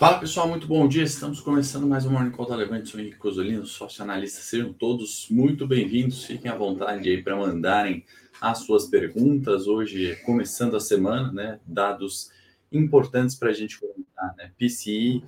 Fala 0.00 0.18
pessoal, 0.18 0.48
muito 0.48 0.66
bom 0.66 0.88
dia. 0.88 1.02
Estamos 1.02 1.42
começando 1.42 1.86
mais 1.86 2.06
um 2.06 2.10
Morning 2.10 2.30
Call 2.30 2.48
da 2.48 2.56
Levante. 2.56 2.88
Sou 2.88 2.98
Henrique 2.98 3.18
Cosolino, 3.18 3.66
sócio 3.66 4.02
analista. 4.02 4.40
Sejam 4.40 4.72
todos 4.72 5.28
muito 5.28 5.66
bem-vindos. 5.66 6.24
Fiquem 6.24 6.50
à 6.50 6.56
vontade 6.56 7.06
aí 7.06 7.22
para 7.22 7.36
mandarem 7.36 8.06
as 8.40 8.60
suas 8.60 8.86
perguntas. 8.86 9.66
Hoje, 9.66 10.16
começando 10.24 10.74
a 10.74 10.80
semana, 10.80 11.30
né? 11.30 11.60
Dados 11.66 12.30
importantes 12.72 13.36
para 13.36 13.50
a 13.50 13.52
gente 13.52 13.78
comentar, 13.78 14.34
né? 14.38 14.50
PCI, 14.56 15.22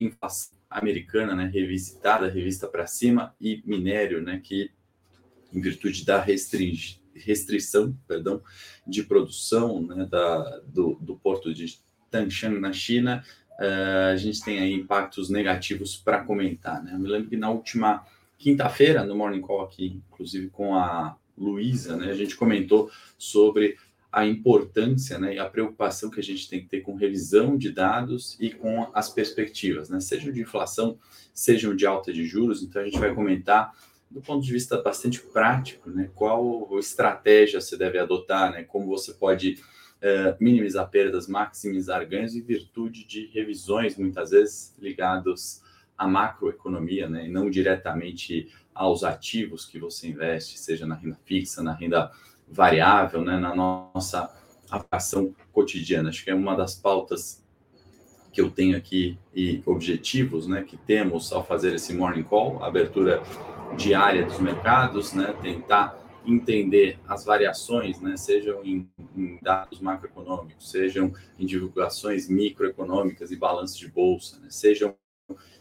inflação 0.00 0.58
americana, 0.68 1.36
né? 1.36 1.44
Revisitada, 1.46 2.28
revista 2.28 2.66
para 2.66 2.88
cima, 2.88 3.32
e 3.40 3.62
minério, 3.64 4.20
né? 4.20 4.40
Que, 4.42 4.72
em 5.52 5.60
virtude 5.60 6.04
da 6.04 6.20
restrição, 6.20 7.96
perdão, 8.08 8.42
de 8.84 9.04
produção, 9.04 9.80
né? 9.80 10.04
Da, 10.10 10.58
do, 10.66 10.98
do 11.00 11.16
porto 11.16 11.54
de 11.54 11.78
Tangshan 12.10 12.58
na 12.58 12.72
China, 12.72 13.22
uh, 13.60 14.12
a 14.12 14.16
gente 14.16 14.42
tem 14.42 14.58
aí 14.58 14.72
impactos 14.72 15.28
negativos 15.28 15.96
para 15.96 16.24
comentar. 16.24 16.82
Né? 16.82 16.94
Eu 16.94 16.98
me 16.98 17.08
lembro 17.08 17.28
que 17.28 17.36
na 17.36 17.50
última 17.50 18.04
quinta-feira, 18.38 19.04
no 19.04 19.14
Morning 19.14 19.42
Call 19.42 19.62
aqui, 19.62 20.00
inclusive 20.10 20.48
com 20.48 20.74
a 20.74 21.14
Luísa, 21.36 21.96
né, 21.96 22.10
a 22.10 22.14
gente 22.14 22.36
comentou 22.36 22.90
sobre 23.18 23.76
a 24.10 24.26
importância 24.26 25.18
né, 25.18 25.34
e 25.34 25.38
a 25.38 25.48
preocupação 25.48 26.10
que 26.10 26.18
a 26.18 26.22
gente 26.22 26.48
tem 26.48 26.60
que 26.60 26.66
ter 26.66 26.80
com 26.80 26.94
revisão 26.94 27.56
de 27.56 27.70
dados 27.70 28.36
e 28.40 28.50
com 28.50 28.90
as 28.92 29.08
perspectivas, 29.08 29.88
né, 29.88 30.00
sejam 30.00 30.32
de 30.32 30.40
inflação, 30.40 30.98
sejam 31.32 31.76
de 31.76 31.86
alta 31.86 32.12
de 32.12 32.24
juros. 32.24 32.62
Então, 32.62 32.82
a 32.82 32.84
gente 32.84 32.98
vai 32.98 33.14
comentar 33.14 33.72
do 34.10 34.20
ponto 34.20 34.44
de 34.44 34.52
vista 34.52 34.82
bastante 34.82 35.20
prático, 35.20 35.88
né, 35.88 36.10
qual 36.14 36.68
estratégia 36.78 37.60
você 37.60 37.76
deve 37.76 37.98
adotar, 37.98 38.52
né, 38.52 38.64
como 38.64 38.86
você 38.86 39.12
pode 39.14 39.58
é, 40.00 40.36
minimizar 40.40 40.88
perdas, 40.88 41.28
maximizar 41.28 42.06
ganhos 42.08 42.34
em 42.34 42.40
virtude 42.40 43.04
de 43.06 43.26
revisões, 43.26 43.96
muitas 43.96 44.30
vezes 44.30 44.74
ligados 44.78 45.62
à 45.96 46.06
macroeconomia, 46.08 47.08
né, 47.08 47.26
e 47.26 47.28
não 47.30 47.50
diretamente 47.50 48.48
aos 48.74 49.04
ativos 49.04 49.66
que 49.66 49.78
você 49.78 50.08
investe, 50.08 50.58
seja 50.58 50.86
na 50.86 50.94
renda 50.94 51.18
fixa, 51.24 51.62
na 51.62 51.74
renda 51.74 52.10
variável, 52.48 53.22
né, 53.22 53.38
na 53.38 53.54
nossa 53.54 54.34
aplicação 54.70 55.34
cotidiana. 55.52 56.08
Acho 56.08 56.24
que 56.24 56.30
é 56.30 56.34
uma 56.34 56.56
das 56.56 56.74
pautas 56.74 57.44
que 58.32 58.40
eu 58.40 58.50
tenho 58.50 58.76
aqui 58.76 59.18
e 59.34 59.60
objetivos, 59.66 60.46
né, 60.46 60.62
que 60.62 60.76
temos 60.76 61.32
ao 61.32 61.44
fazer 61.44 61.74
esse 61.74 61.92
morning 61.92 62.22
call, 62.22 62.64
abertura 62.64 63.22
diária 63.76 64.24
dos 64.24 64.38
mercados, 64.38 65.12
né, 65.12 65.34
tentar 65.42 65.99
entender 66.24 66.98
as 67.08 67.24
variações, 67.24 68.00
né, 68.00 68.16
sejam 68.16 68.64
em, 68.64 68.88
em, 69.16 69.38
dados 69.40 69.80
macroeconômicos, 69.80 70.70
sejam 70.70 71.12
em 71.38 71.46
divulgações 71.46 72.28
microeconômicas 72.28 73.30
e 73.30 73.36
balanços 73.36 73.76
de 73.76 73.88
bolsa, 73.88 74.38
né, 74.40 74.48
sejam 74.50 74.94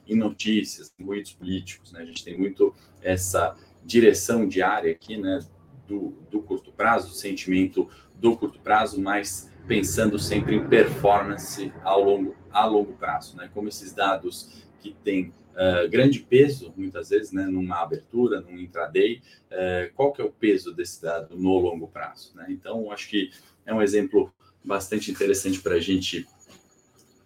em 0.07 0.15
notícias, 0.15 0.91
em 0.99 1.03
ruídos 1.03 1.33
políticos. 1.33 1.91
Né, 1.91 2.01
a 2.01 2.05
gente 2.05 2.23
tem 2.23 2.37
muito 2.37 2.73
essa 3.01 3.55
direção 3.83 4.47
diária 4.47 4.91
aqui, 4.91 5.17
né, 5.17 5.39
do, 5.87 6.13
do 6.29 6.41
curto 6.41 6.71
prazo, 6.71 7.13
sentimento 7.13 7.89
do 8.15 8.35
curto 8.35 8.59
prazo, 8.59 9.01
mas 9.01 9.49
pensando 9.67 10.19
sempre 10.19 10.55
em 10.55 10.67
performance 10.67 11.71
ao 11.83 12.03
longo, 12.03 12.35
a 12.51 12.65
longo 12.65 12.93
prazo, 12.93 13.37
né, 13.37 13.49
como 13.53 13.69
esses 13.69 13.93
dados 13.93 14.65
que 14.79 14.95
têm 15.03 15.33
uh, 15.59 15.89
grande 15.89 16.19
peso, 16.21 16.73
muitas 16.77 17.09
vezes, 17.09 17.33
né, 17.33 17.45
numa 17.45 17.81
abertura, 17.81 18.39
num 18.39 18.57
intraday, 18.57 19.21
uh, 19.51 19.93
qual 19.93 20.13
que 20.13 20.21
é 20.21 20.25
o 20.25 20.31
peso 20.31 20.73
desse 20.73 21.01
dado 21.01 21.35
no 21.35 21.59
longo 21.59 21.87
prazo? 21.87 22.31
Né? 22.35 22.47
Então, 22.49 22.91
acho 22.91 23.09
que 23.09 23.31
é 23.65 23.73
um 23.73 23.81
exemplo 23.81 24.33
bastante 24.63 25.11
interessante 25.11 25.59
para 25.61 25.75
a 25.75 25.79
gente 25.79 26.27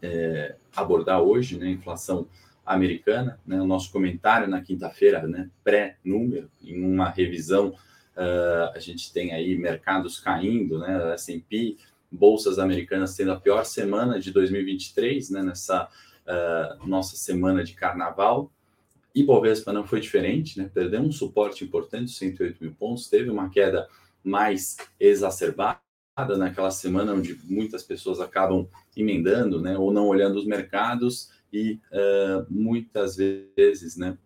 é, 0.02 0.56
abordar 0.76 1.22
hoje, 1.22 1.58
né, 1.58 1.70
inflação 1.70 2.28
americana, 2.66 3.40
né, 3.46 3.62
o 3.62 3.66
nosso 3.66 3.92
comentário 3.92 4.48
na 4.48 4.62
quinta-feira, 4.62 5.26
né, 5.28 5.50
pré-número, 5.64 6.50
em 6.62 6.84
uma 6.84 7.10
revisão, 7.10 7.70
uh, 7.70 8.76
a 8.76 8.80
gente 8.80 9.12
tem 9.12 9.34
aí 9.34 9.58
mercados 9.58 10.20
caindo, 10.20 10.80
né, 10.80 11.14
S&P, 11.14 11.78
bolsas 12.12 12.60
americanas 12.60 13.16
tendo 13.16 13.32
a 13.32 13.40
pior 13.40 13.64
semana 13.66 14.20
de 14.20 14.32
2023, 14.32 15.32
né, 15.32 15.42
nessa 15.42 15.90
uh, 16.28 16.88
nossa 16.88 17.16
semana 17.16 17.64
de 17.64 17.74
carnaval. 17.74 18.52
Ibovespa 19.16 19.72
não 19.72 19.86
foi 19.86 20.00
diferente, 20.00 20.58
né? 20.58 20.70
Perdeu 20.74 21.02
um 21.02 21.12
suporte 21.12 21.64
importante, 21.64 22.12
108 22.12 22.58
mil 22.62 22.74
pontos, 22.74 23.10
teve 23.10 23.30
uma 23.30 23.50
queda 23.50 23.88
mais 24.24 24.78
exacerbada 25.00 25.80
naquela 26.38 26.72
semana 26.72 27.14
onde 27.14 27.40
muitas 27.44 27.84
pessoas 27.84 28.20
acabam 28.20 28.68
emendando, 28.96 29.62
né? 29.62 29.78
Ou 29.78 29.92
não 29.92 30.08
olhando 30.08 30.38
os 30.38 30.46
mercados 30.46 31.30
e 31.52 31.80
uh, 31.92 32.46
muitas 32.50 33.16
vezes, 33.16 33.98
né? 33.98 34.18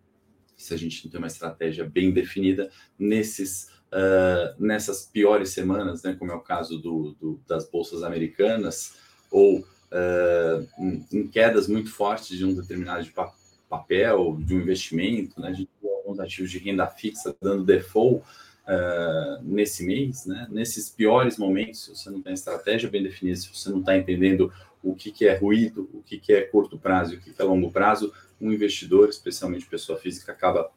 Se 0.56 0.74
a 0.74 0.76
gente 0.76 1.04
não 1.04 1.10
tem 1.10 1.18
uma 1.18 1.26
estratégia 1.26 1.88
bem 1.88 2.12
definida 2.12 2.70
nesses 2.98 3.76
Uh, 3.88 4.52
nessas 4.62 5.06
piores 5.06 5.48
semanas, 5.48 6.02
né, 6.02 6.14
como 6.14 6.30
é 6.30 6.34
o 6.34 6.42
caso 6.42 6.76
do, 6.76 7.16
do, 7.18 7.40
das 7.48 7.70
bolsas 7.70 8.02
americanas, 8.02 8.98
ou 9.30 9.64
uh, 9.92 10.66
em, 11.12 11.26
quedas 11.28 11.68
muito 11.68 11.90
fortes 11.90 12.36
de 12.36 12.44
um 12.44 12.54
determinado 12.54 13.02
de 13.02 13.10
pa 13.10 13.32
papel, 13.68 14.38
de 14.40 14.54
um 14.54 14.60
investimento, 14.60 15.38
né? 15.38 15.48
A 15.48 15.52
gente 15.52 15.68
tem 15.78 15.90
alguns 15.90 16.18
ativos 16.18 16.50
de 16.50 16.58
renda 16.58 16.86
fixa 16.86 17.36
dando 17.38 17.66
default 17.66 18.24
uh, 18.64 19.42
nesse 19.42 19.84
mês, 19.84 20.24
né? 20.24 20.48
Nesses 20.50 20.88
piores 20.88 21.36
momentos, 21.36 21.84
se 21.84 21.90
você 21.90 22.08
não 22.08 22.22
tem 22.22 22.32
estratégia 22.32 22.88
bem 22.88 23.02
definida, 23.02 23.36
se 23.36 23.48
você 23.52 23.68
não 23.68 23.80
está 23.80 23.94
entendendo 23.94 24.50
o 24.82 24.94
que, 24.94 25.12
que 25.12 25.26
é 25.26 25.36
ruído, 25.36 25.86
o 25.92 26.02
que, 26.02 26.18
que 26.18 26.32
é 26.32 26.40
curto 26.40 26.78
prazo 26.78 27.12
e 27.12 27.16
o 27.18 27.20
que, 27.20 27.30
que 27.30 27.42
é 27.42 27.44
longo 27.44 27.70
prazo, 27.70 28.10
um 28.40 28.50
investidor, 28.50 29.10
especialmente 29.10 29.66
pessoa 29.66 29.98
física, 29.98 30.32
acaba 30.32 30.70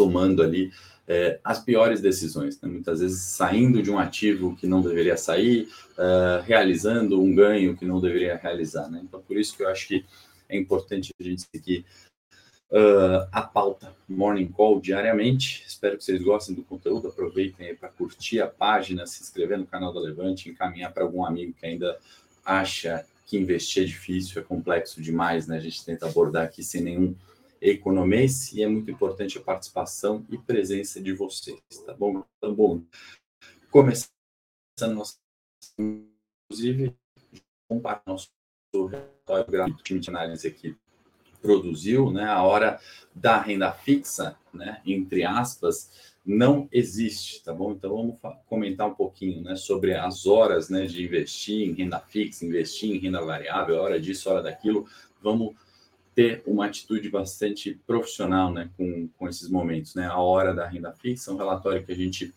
tomando 0.00 0.42
ali 0.42 0.72
é, 1.06 1.38
as 1.44 1.62
piores 1.62 2.00
decisões, 2.00 2.58
né? 2.58 2.70
muitas 2.70 3.00
vezes 3.00 3.20
saindo 3.20 3.82
de 3.82 3.90
um 3.90 3.98
ativo 3.98 4.56
que 4.56 4.66
não 4.66 4.80
deveria 4.80 5.14
sair, 5.14 5.68
uh, 5.98 6.42
realizando 6.42 7.20
um 7.20 7.34
ganho 7.34 7.76
que 7.76 7.84
não 7.84 8.00
deveria 8.00 8.34
realizar. 8.36 8.88
Né? 8.88 9.02
Então, 9.04 9.20
por 9.20 9.36
isso 9.36 9.54
que 9.54 9.62
eu 9.62 9.68
acho 9.68 9.86
que 9.88 10.06
é 10.48 10.56
importante 10.56 11.12
a 11.20 11.22
gente 11.22 11.42
seguir 11.54 11.84
uh, 12.70 13.28
a 13.30 13.42
pauta 13.42 13.94
Morning 14.08 14.48
Call 14.48 14.80
diariamente. 14.80 15.64
Espero 15.68 15.98
que 15.98 16.04
vocês 16.04 16.22
gostem 16.22 16.54
do 16.54 16.62
conteúdo. 16.62 17.08
Aproveitem 17.08 17.74
para 17.74 17.90
curtir 17.90 18.40
a 18.40 18.46
página, 18.46 19.06
se 19.06 19.22
inscrever 19.22 19.58
no 19.58 19.66
canal 19.66 19.92
da 19.92 20.00
Levante, 20.00 20.48
encaminhar 20.48 20.94
para 20.94 21.02
algum 21.02 21.26
amigo 21.26 21.52
que 21.52 21.66
ainda 21.66 21.98
acha 22.42 23.04
que 23.26 23.36
investir 23.36 23.82
é 23.82 23.86
difícil, 23.86 24.40
é 24.40 24.44
complexo 24.44 25.02
demais, 25.02 25.46
né? 25.46 25.58
A 25.58 25.60
gente 25.60 25.84
tenta 25.84 26.06
abordar 26.06 26.44
aqui 26.44 26.62
sem 26.64 26.80
nenhum 26.80 27.14
economês 27.60 28.52
e 28.52 28.62
é 28.62 28.68
muito 28.68 28.90
importante 28.90 29.38
a 29.38 29.42
participação 29.42 30.24
e 30.30 30.38
presença 30.38 31.00
de 31.00 31.12
vocês, 31.12 31.60
tá 31.84 31.92
bom? 31.92 32.24
Então, 32.38 32.54
bom, 32.54 32.82
começando 33.70 34.10
nosso, 34.94 35.18
inclusive, 35.78 36.96
comparar 37.68 38.02
nosso 38.06 38.30
relatório 38.72 39.50
gráfico 39.50 39.98
de 39.98 40.10
análise 40.10 40.48
aqui 40.48 40.76
produziu, 41.40 42.10
né, 42.10 42.24
a 42.24 42.42
hora 42.42 42.78
da 43.14 43.40
renda 43.40 43.72
fixa, 43.72 44.36
né, 44.52 44.80
entre 44.84 45.24
aspas, 45.24 46.10
não 46.24 46.68
existe, 46.70 47.42
tá 47.42 47.52
bom? 47.52 47.72
Então 47.72 47.96
vamos 47.96 48.18
comentar 48.46 48.86
um 48.86 48.94
pouquinho, 48.94 49.42
né, 49.42 49.56
sobre 49.56 49.94
as 49.94 50.26
horas, 50.26 50.68
né, 50.68 50.86
de 50.86 51.02
investir 51.02 51.66
em 51.66 51.72
renda 51.72 51.98
fixa, 51.98 52.44
investir 52.44 52.94
em 52.94 52.98
renda 52.98 53.22
variável, 53.22 53.76
hora 53.76 53.98
disso, 53.98 54.28
hora 54.30 54.42
daquilo. 54.42 54.86
Vamos 55.22 55.54
ter 56.20 56.42
uma 56.46 56.66
atitude 56.66 57.08
bastante 57.08 57.80
profissional 57.86 58.52
né, 58.52 58.68
com, 58.76 59.08
com 59.16 59.26
esses 59.26 59.48
momentos. 59.48 59.94
Né? 59.94 60.04
A 60.04 60.18
hora 60.18 60.52
da 60.52 60.66
renda 60.66 60.92
fixa, 60.92 61.32
um 61.32 61.36
relatório 61.38 61.82
que 61.82 61.92
a 61.92 61.96
gente 61.96 62.34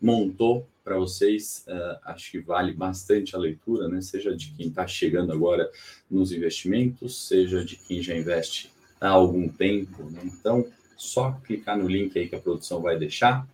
montou 0.00 0.68
para 0.84 0.96
vocês, 0.96 1.64
uh, 1.66 1.98
acho 2.04 2.30
que 2.30 2.38
vale 2.38 2.72
bastante 2.72 3.34
a 3.34 3.38
leitura, 3.38 3.88
né? 3.88 4.00
seja 4.00 4.36
de 4.36 4.52
quem 4.52 4.68
está 4.68 4.86
chegando 4.86 5.32
agora 5.32 5.68
nos 6.08 6.30
investimentos, 6.30 7.26
seja 7.26 7.64
de 7.64 7.74
quem 7.74 8.00
já 8.00 8.16
investe 8.16 8.70
há 9.00 9.08
algum 9.08 9.48
tempo. 9.48 10.04
Né? 10.04 10.20
Então, 10.26 10.64
só 10.96 11.32
clicar 11.44 11.76
no 11.76 11.88
link 11.88 12.16
aí 12.16 12.28
que 12.28 12.36
a 12.36 12.40
produção 12.40 12.80
vai 12.80 12.96
deixar, 12.96 13.48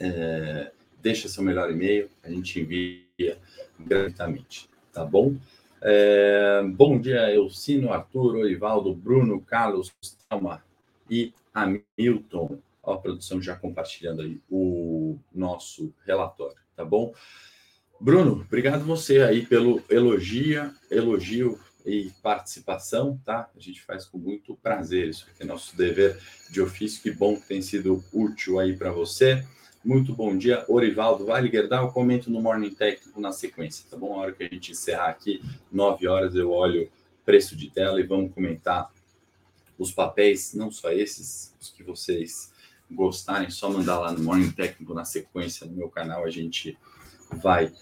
é, 0.00 0.72
deixa 1.02 1.28
seu 1.28 1.42
melhor 1.42 1.70
e-mail, 1.70 2.08
a 2.22 2.30
gente 2.30 2.58
envia 2.58 3.36
gratuitamente, 3.78 4.66
tá 4.94 5.04
bom? 5.04 5.36
É, 5.80 6.62
bom 6.74 6.98
dia, 7.00 7.32
Elcino, 7.32 7.92
Arthur, 7.92 8.36
Orivaldo, 8.36 8.94
Bruno, 8.94 9.40
Carlos, 9.40 9.92
Thelma 10.28 10.62
e 11.08 11.32
Hamilton. 11.54 12.58
Ó, 12.82 12.94
a 12.94 12.98
produção 12.98 13.40
já 13.40 13.54
compartilhando 13.54 14.22
aí 14.22 14.40
o 14.50 15.18
nosso 15.32 15.92
relatório, 16.04 16.58
tá 16.74 16.84
bom? 16.84 17.14
Bruno, 18.00 18.44
obrigado 18.46 18.84
você 18.84 19.22
aí 19.22 19.46
pelo 19.46 19.82
elogio, 19.88 20.72
elogio 20.90 21.58
e 21.84 22.10
participação, 22.22 23.20
tá? 23.24 23.48
A 23.56 23.60
gente 23.60 23.82
faz 23.82 24.04
com 24.04 24.18
muito 24.18 24.56
prazer, 24.56 25.08
isso 25.08 25.26
aqui 25.30 25.42
é 25.42 25.46
nosso 25.46 25.76
dever 25.76 26.18
de 26.50 26.60
ofício, 26.60 27.02
que 27.02 27.10
bom 27.10 27.36
que 27.36 27.46
tem 27.46 27.62
sido 27.62 28.04
útil 28.12 28.58
aí 28.58 28.76
para 28.76 28.90
você. 28.90 29.44
Muito 29.84 30.12
bom 30.12 30.36
dia, 30.36 30.64
Orivaldo 30.68 31.24
Vale 31.24 31.48
Gerdau. 31.48 31.92
Comento 31.92 32.28
no 32.30 32.42
Morning 32.42 32.74
Técnico 32.74 33.20
na 33.20 33.30
sequência, 33.30 33.86
tá 33.88 33.96
bom? 33.96 34.14
A 34.14 34.22
hora 34.22 34.32
que 34.32 34.42
a 34.42 34.48
gente 34.48 34.72
encerrar 34.72 35.08
aqui, 35.08 35.40
9 35.70 36.08
horas, 36.08 36.34
eu 36.34 36.50
olho 36.50 36.90
preço 37.24 37.54
de 37.54 37.70
tela 37.70 38.00
e 38.00 38.02
vamos 38.02 38.34
comentar 38.34 38.92
os 39.78 39.92
papéis, 39.92 40.52
não 40.52 40.72
só 40.72 40.90
esses, 40.90 41.54
os 41.60 41.70
que 41.70 41.84
vocês 41.84 42.52
gostarem, 42.90 43.50
só 43.50 43.70
mandar 43.70 44.00
lá 44.00 44.10
no 44.12 44.24
Morning 44.24 44.50
Técnico 44.50 44.92
na 44.94 45.04
sequência 45.04 45.64
no 45.64 45.74
meu 45.74 45.88
canal, 45.88 46.24
a 46.24 46.30
gente 46.30 46.76
vai 47.30 47.72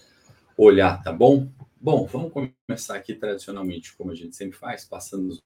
olhar, 0.55 1.01
tá 1.01 1.11
bom? 1.11 1.49
Bom, 1.81 2.05
vamos 2.05 2.31
começar 2.31 2.95
aqui 2.95 3.15
tradicionalmente, 3.15 3.95
como 3.95 4.11
a 4.11 4.15
gente 4.15 4.35
sempre 4.35 4.57
faz, 4.57 4.85
passando 4.85 5.23
nos 5.23 5.41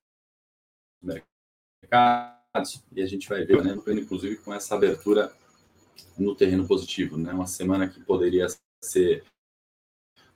mercados, 1.01 2.83
e 2.91 3.01
a 3.01 3.05
gente 3.05 3.29
vai 3.29 3.45
ver, 3.45 3.63
né, 3.63 3.73
inclusive 3.93 4.35
com 4.37 4.53
essa 4.53 4.75
abertura 4.75 5.31
no 6.17 6.35
terreno 6.35 6.67
positivo, 6.67 7.17
né? 7.17 7.33
Uma 7.33 7.47
semana 7.47 7.87
que 7.87 7.99
poderia 7.99 8.47
ser 8.83 9.23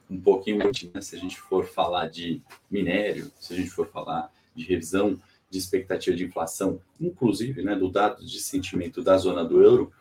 um 0.09 0.19
pouquinho 0.19 0.57
né, 0.57 1.01
se 1.01 1.15
a 1.15 1.19
gente 1.19 1.39
for 1.39 1.65
falar 1.65 2.07
de 2.07 2.41
minério, 2.69 3.31
se 3.39 3.53
a 3.53 3.57
gente 3.57 3.69
for 3.69 3.87
falar 3.87 4.31
de 4.55 4.63
revisão 4.63 5.19
de 5.49 5.57
expectativa 5.57 6.15
de 6.15 6.25
inflação, 6.25 6.79
inclusive, 6.99 7.61
né, 7.61 7.75
do 7.75 7.89
dado 7.89 8.25
de 8.25 8.39
sentimento 8.39 9.01
da 9.01 9.17
zona 9.17 9.43
do 9.43 9.61
euro, 9.61 9.91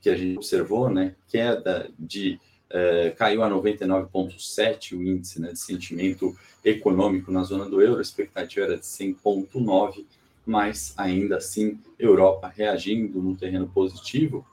que 0.00 0.10
a 0.10 0.16
gente 0.16 0.36
observou, 0.36 0.90
né, 0.90 1.14
queda 1.28 1.90
de 1.98 2.38
eh, 2.68 3.10
caiu 3.16 3.42
a 3.42 3.50
99,7 3.50 4.92
o 4.92 5.02
índice 5.02 5.40
né, 5.40 5.52
de 5.52 5.58
sentimento 5.58 6.36
econômico 6.64 7.30
na 7.30 7.42
zona 7.42 7.66
do 7.66 7.80
euro, 7.80 7.98
a 7.98 8.02
expectativa 8.02 8.66
era 8.66 8.76
de 8.76 8.84
100,9, 8.84 10.04
mas 10.44 10.92
ainda 10.96 11.36
assim 11.36 11.80
Europa 11.98 12.48
reagindo 12.48 13.22
no 13.22 13.36
terreno 13.36 13.68
positivo, 13.68 14.46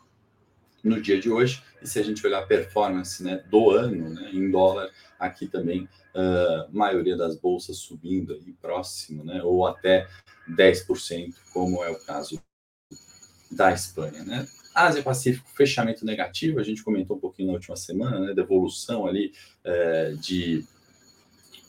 no 0.83 1.01
dia 1.01 1.19
de 1.19 1.31
hoje. 1.31 1.63
E 1.81 1.87
se 1.87 1.99
a 1.99 2.03
gente 2.03 2.25
olhar 2.25 2.39
a 2.39 2.45
performance 2.45 3.23
né, 3.23 3.43
do 3.49 3.71
ano 3.71 4.09
né, 4.09 4.29
em 4.33 4.51
dólar, 4.51 4.89
aqui 5.17 5.47
também 5.47 5.87
a 6.13 6.67
uh, 6.69 6.75
maioria 6.75 7.15
das 7.15 7.35
bolsas 7.35 7.77
subindo 7.77 8.33
aí 8.33 8.53
próximo, 8.61 9.23
né, 9.23 9.41
ou 9.41 9.65
até 9.65 10.07
10%, 10.49 11.33
como 11.53 11.83
é 11.83 11.89
o 11.89 11.99
caso 12.05 12.41
da 13.49 13.71
Espanha. 13.71 14.23
Né? 14.23 14.45
Ásia 14.75 15.01
Pacífico, 15.01 15.47
fechamento 15.55 16.05
negativo, 16.05 16.59
a 16.59 16.63
gente 16.63 16.83
comentou 16.83 17.15
um 17.15 17.19
pouquinho 17.19 17.47
na 17.47 17.53
última 17.53 17.75
semana, 17.75 18.19
né, 18.19 18.33
devolução 18.33 19.07
ali 19.07 19.33
uh, 19.65 20.17
de 20.17 20.65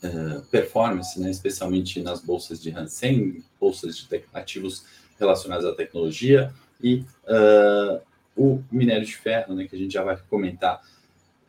uh, 0.03 0.41
performance, 0.47 1.19
né, 1.19 1.29
especialmente 1.29 2.01
nas 2.01 2.21
bolsas 2.21 2.61
de 2.61 2.71
Hansen, 2.71 3.43
bolsas 3.59 3.97
de 3.97 4.23
ativos 4.33 4.85
relacionados 5.17 5.65
à 5.65 5.73
tecnologia, 5.73 6.53
e 6.81 7.05
uh, 7.23 8.01
o 8.35 8.63
minério 8.71 9.05
de 9.05 9.15
ferro, 9.15 9.55
né, 9.55 9.67
que 9.67 9.75
a 9.75 9.79
gente 9.79 9.93
já 9.93 10.03
vai 10.03 10.17
comentar 10.29 10.81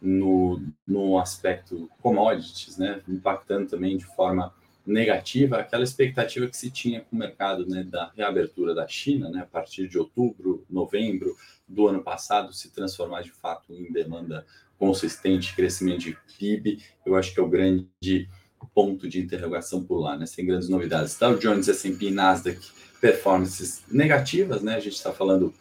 no, 0.00 0.62
no 0.86 1.18
aspecto 1.18 1.90
commodities, 2.00 2.76
né, 2.76 3.00
impactando 3.08 3.68
também 3.68 3.96
de 3.96 4.04
forma 4.04 4.54
negativa 4.86 5.58
aquela 5.58 5.82
expectativa 5.82 6.46
que 6.46 6.56
se 6.56 6.70
tinha 6.70 7.00
com 7.00 7.16
o 7.16 7.18
mercado 7.18 7.66
né, 7.66 7.82
da 7.82 8.12
reabertura 8.16 8.74
da 8.74 8.86
China, 8.86 9.28
né, 9.28 9.40
a 9.40 9.46
partir 9.46 9.88
de 9.88 9.98
outubro, 9.98 10.64
novembro 10.70 11.34
do 11.66 11.88
ano 11.88 12.02
passado, 12.02 12.52
se 12.52 12.70
transformar 12.70 13.22
de 13.22 13.32
fato 13.32 13.72
em 13.72 13.92
demanda 13.92 14.46
consistente, 14.78 15.56
crescimento 15.56 16.00
de 16.00 16.16
PIB, 16.38 16.80
eu 17.04 17.16
acho 17.16 17.34
que 17.34 17.40
é 17.40 17.42
o 17.42 17.48
grande 17.48 18.28
ponto 18.74 19.08
de 19.08 19.20
interrogação 19.20 19.82
por 19.82 19.98
lá, 19.98 20.16
né, 20.16 20.26
sem 20.26 20.46
grandes 20.46 20.68
novidades. 20.68 21.18
Dow 21.18 21.36
Jones, 21.36 21.68
S&P, 21.68 22.10
Nasdaq, 22.10 22.60
performances 23.00 23.82
negativas, 23.90 24.62
né, 24.62 24.76
a 24.76 24.80
gente 24.80 24.94
está 24.94 25.12
falando 25.12 25.52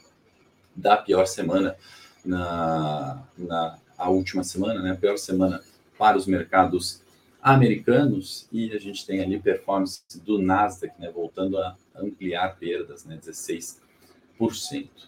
da 0.75 0.98
pior 0.98 1.25
semana 1.25 1.75
na, 2.24 3.24
na 3.38 3.80
a 3.98 4.10
última 4.10 4.44
semana, 4.44 4.81
né? 4.81 4.92
A 4.92 4.95
pior 4.95 5.18
semana 5.18 5.62
para 5.98 6.18
os 6.18 6.27
mercados 6.27 7.01
americanos 7.42 8.48
e 8.51 8.72
a 8.72 8.80
gente 8.80 9.06
tem 9.06 9.22
ali 9.22 9.39
performance 9.39 10.01
do 10.24 10.39
Nasdaq, 10.39 11.00
né? 11.00 11.12
Voltando 11.12 11.57
a 11.57 11.75
ampliar 11.95 12.57
perdas, 12.57 13.06
né? 13.06 13.19
16%. 13.24 13.80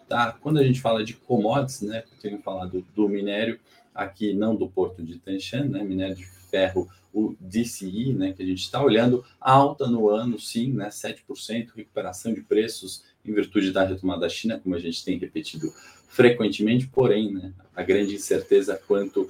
Tá? 0.08 0.38
Quando 0.40 0.60
a 0.60 0.64
gente 0.64 0.80
fala 0.80 1.04
de 1.04 1.16
commodities, 1.16 1.82
né? 1.82 2.04
Eu 2.12 2.20
tenho 2.22 2.42
falado 2.42 2.86
do 2.96 3.10
minério, 3.10 3.60
aqui 3.94 4.34
não 4.34 4.56
do 4.56 4.70
porto 4.70 5.04
de 5.04 5.18
Tanshan, 5.18 5.66
né? 5.66 5.84
Minério 5.84 6.16
de 6.16 6.26
ferro, 6.26 6.88
o 7.14 7.36
DCI, 7.40 8.14
né? 8.14 8.32
Que 8.32 8.44
a 8.44 8.46
gente 8.46 8.62
está 8.62 8.82
olhando 8.82 9.26
alta 9.42 9.88
no 9.88 10.08
ano, 10.08 10.40
sim, 10.40 10.72
né? 10.72 10.88
7%, 10.90 11.72
recuperação 11.76 12.34
de 12.34 12.42
preços 12.42 13.04
em 13.28 13.34
virtude 13.34 13.72
da 13.72 13.84
retomada 13.84 14.22
da 14.22 14.30
China, 14.30 14.60
como 14.60 14.76
a 14.76 14.80
gente 14.80 15.04
tem 15.04 15.18
repetido 15.18 15.74
frequentemente, 16.08 16.88
porém, 16.88 17.34
né, 17.34 17.54
a 17.76 17.84
grande 17.84 18.16
incerteza 18.16 18.80
quanto 18.88 19.30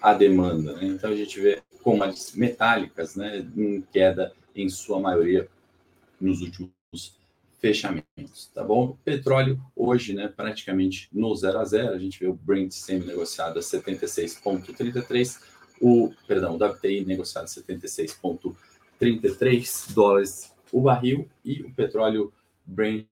à 0.00 0.14
demanda. 0.14 0.72
Né? 0.74 0.86
Então, 0.86 1.10
a 1.10 1.16
gente 1.16 1.40
vê 1.40 1.62
como 1.82 2.02
as 2.02 2.32
metálicas 2.32 3.14
né, 3.14 3.46
em 3.56 3.82
queda, 3.92 4.32
em 4.54 4.68
sua 4.68 4.98
maioria, 4.98 5.48
nos 6.20 6.40
últimos 6.40 6.72
fechamentos, 7.60 8.50
tá 8.54 8.64
bom? 8.64 8.96
Petróleo 9.04 9.60
hoje, 9.74 10.14
né, 10.14 10.28
praticamente 10.28 11.08
no 11.12 11.34
zero 11.34 11.58
a 11.58 11.64
zero, 11.64 11.94
a 11.94 11.98
gente 11.98 12.18
vê 12.18 12.26
o 12.26 12.34
Brent 12.34 12.72
sendo 12.72 13.06
negociado 13.06 13.58
a 13.58 13.62
76,33, 13.62 15.40
o, 15.80 16.12
perdão, 16.26 16.56
o 16.56 16.64
WTI 16.64 17.04
negociado 17.04 17.44
a 17.44 17.48
76,33 17.48 19.92
dólares 19.92 20.56
o 20.72 20.80
barril 20.80 21.28
e 21.44 21.62
o 21.62 21.72
petróleo 21.72 22.32
Brent 22.66 23.06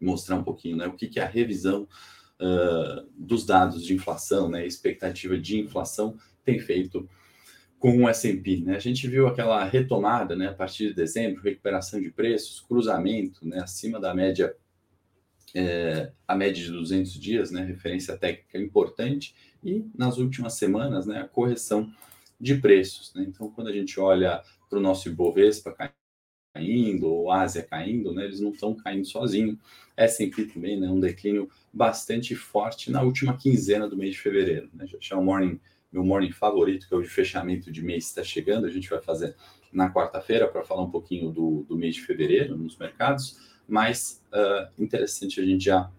mostrar 0.00 0.36
um 0.36 0.44
pouquinho, 0.44 0.76
né? 0.76 0.86
O 0.86 0.92
que, 0.92 1.08
que 1.08 1.20
a 1.20 1.26
revisão 1.26 1.88
uh, 2.40 3.06
dos 3.16 3.44
dados 3.44 3.84
de 3.84 3.94
inflação, 3.94 4.48
né? 4.48 4.66
Expectativa 4.66 5.36
de 5.36 5.58
inflação 5.58 6.16
tem 6.44 6.58
feito 6.58 7.08
com 7.78 8.04
o 8.04 8.08
S&P, 8.08 8.60
né? 8.60 8.76
A 8.76 8.80
gente 8.80 9.08
viu 9.08 9.26
aquela 9.26 9.64
retomada, 9.64 10.36
né? 10.36 10.48
A 10.48 10.54
partir 10.54 10.88
de 10.88 10.94
dezembro, 10.94 11.42
recuperação 11.42 12.00
de 12.00 12.10
preços, 12.10 12.60
cruzamento, 12.60 13.46
né? 13.46 13.60
Acima 13.60 13.98
da 13.98 14.14
média 14.14 14.54
é, 15.54 16.12
a 16.26 16.34
média 16.34 16.62
de 16.62 16.70
200 16.70 17.12
dias, 17.14 17.50
né, 17.50 17.62
referência 17.62 18.16
técnica 18.16 18.58
importante, 18.58 19.34
e 19.62 19.84
nas 19.96 20.18
últimas 20.18 20.54
semanas, 20.54 21.06
né, 21.06 21.20
a 21.20 21.28
correção 21.28 21.92
de 22.40 22.56
preços. 22.56 23.12
Né? 23.14 23.24
Então, 23.28 23.50
quando 23.50 23.68
a 23.68 23.72
gente 23.72 23.98
olha 24.00 24.42
para 24.68 24.78
o 24.78 24.82
nosso 24.82 25.08
Ibovespa 25.08 25.74
caindo, 26.54 27.06
ou 27.06 27.30
Ásia 27.30 27.62
caindo, 27.62 28.12
né, 28.12 28.24
eles 28.24 28.40
não 28.40 28.50
estão 28.50 28.74
caindo 28.74 29.06
sozinhos. 29.06 29.58
S&P 29.96 30.46
também, 30.46 30.80
né, 30.80 30.88
um 30.88 31.00
declínio 31.00 31.48
bastante 31.72 32.34
forte 32.34 32.90
na 32.90 33.02
última 33.02 33.36
quinzena 33.36 33.88
do 33.88 33.96
mês 33.96 34.14
de 34.14 34.20
fevereiro. 34.20 34.68
Né? 34.74 34.86
Já 35.00 35.16
é 35.16 35.18
o 35.18 35.22
morning, 35.22 35.60
meu 35.92 36.04
morning 36.04 36.32
favorito, 36.32 36.88
que 36.88 36.94
é 36.94 36.96
o 36.96 37.02
de 37.02 37.08
fechamento 37.08 37.70
de 37.70 37.82
mês, 37.82 38.06
está 38.06 38.24
chegando, 38.24 38.66
a 38.66 38.70
gente 38.70 38.88
vai 38.88 39.00
fazer 39.00 39.36
na 39.72 39.92
quarta-feira 39.92 40.48
para 40.48 40.64
falar 40.64 40.82
um 40.82 40.90
pouquinho 40.90 41.30
do, 41.30 41.64
do 41.68 41.76
mês 41.76 41.94
de 41.94 42.02
fevereiro 42.02 42.56
nos 42.56 42.76
mercados 42.76 43.51
mas 43.68 44.22
uh, 44.32 44.82
interessante 44.82 45.40
a 45.40 45.44
gente 45.44 45.64
já 45.64 45.90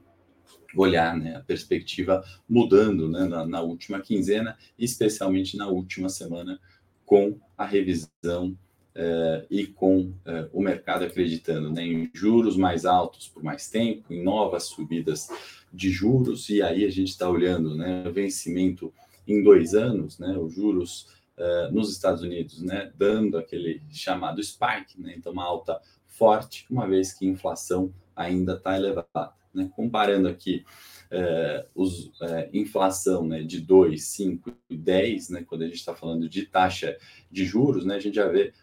olhar 0.75 1.15
né, 1.15 1.36
a 1.36 1.41
perspectiva 1.41 2.24
mudando 2.50 3.10
né, 3.10 3.25
na, 3.25 3.46
na, 3.46 3.62
última 3.62 4.01
quinzena, 4.01 4.58
especialmente 4.77 5.55
na 5.55 5.67
última 5.67 6.10
semana, 6.10 6.60
com 7.05 7.39
a 7.58 7.65
revisão 7.65 8.58
uh, 8.96 9.46
e 9.50 9.67
com 9.67 10.00
uh, 10.01 10.50
o 10.51 10.62
mercado 10.62 11.05
acreditando 11.05 11.70
né, 11.70 11.86
em 11.86 12.10
juros 12.13 12.58
mais 12.58 12.86
altos 12.86 13.27
por 13.27 13.43
mais 13.43 13.70
tempo, 13.70 14.12
em 14.12 14.24
novas 14.24 14.63
subidas 14.63 15.27
de 15.72 15.89
juros, 15.89 16.50
e 16.50 16.62
aí 16.62 16.86
a 16.86 16.91
gente 16.91 17.10
está 17.10 17.29
olhando 17.29 17.75
né, 17.75 18.03
vencimento 18.12 18.93
em 19.27 19.43
dois 19.43 19.74
anos, 19.74 20.20
né, 20.20 20.38
os 20.38 20.53
juros 20.53 21.08
uh, 21.38 21.72
nos 21.72 21.91
Estados 21.91 22.22
Unidos, 22.22 22.62
né, 22.62 22.91
dando 22.98 23.38
aquele 23.38 23.82
chamado 23.91 24.41
spike, 24.43 25.00
né, 25.00 25.13
então 25.17 25.32
uma 25.32 25.46
alta 25.46 25.79
forte, 26.13 26.65
uma 26.70 26.88
vez 26.88 27.13
que 27.13 27.27
a 27.27 27.29
inflação 27.29 27.93
ainda 28.15 28.53
está 28.53 28.77
elevada. 28.77 29.34
Né? 29.53 29.70
Comparando 29.75 30.27
aqui 30.27 30.65
é, 31.12 31.67
os, 31.75 32.12
é, 32.22 32.50
inflação 32.53 33.27
né, 33.27 33.43
de 33.43 33.62
2, 33.62 34.03
5 34.03 34.51
e 34.70 34.77
10, 34.77 35.29
né, 35.29 35.43
quando 35.43 35.63
a 35.63 35.65
gente 35.65 35.75
está 35.75 35.96
falando 35.96 36.27
de 36.27 36.46
taxa 36.46 36.98
de 37.29 37.46
juros, 37.46 37.86
né, 37.86 37.96
a 37.96 38.00
gente 38.00 38.15
já 38.15 38.27
vê 38.27 38.53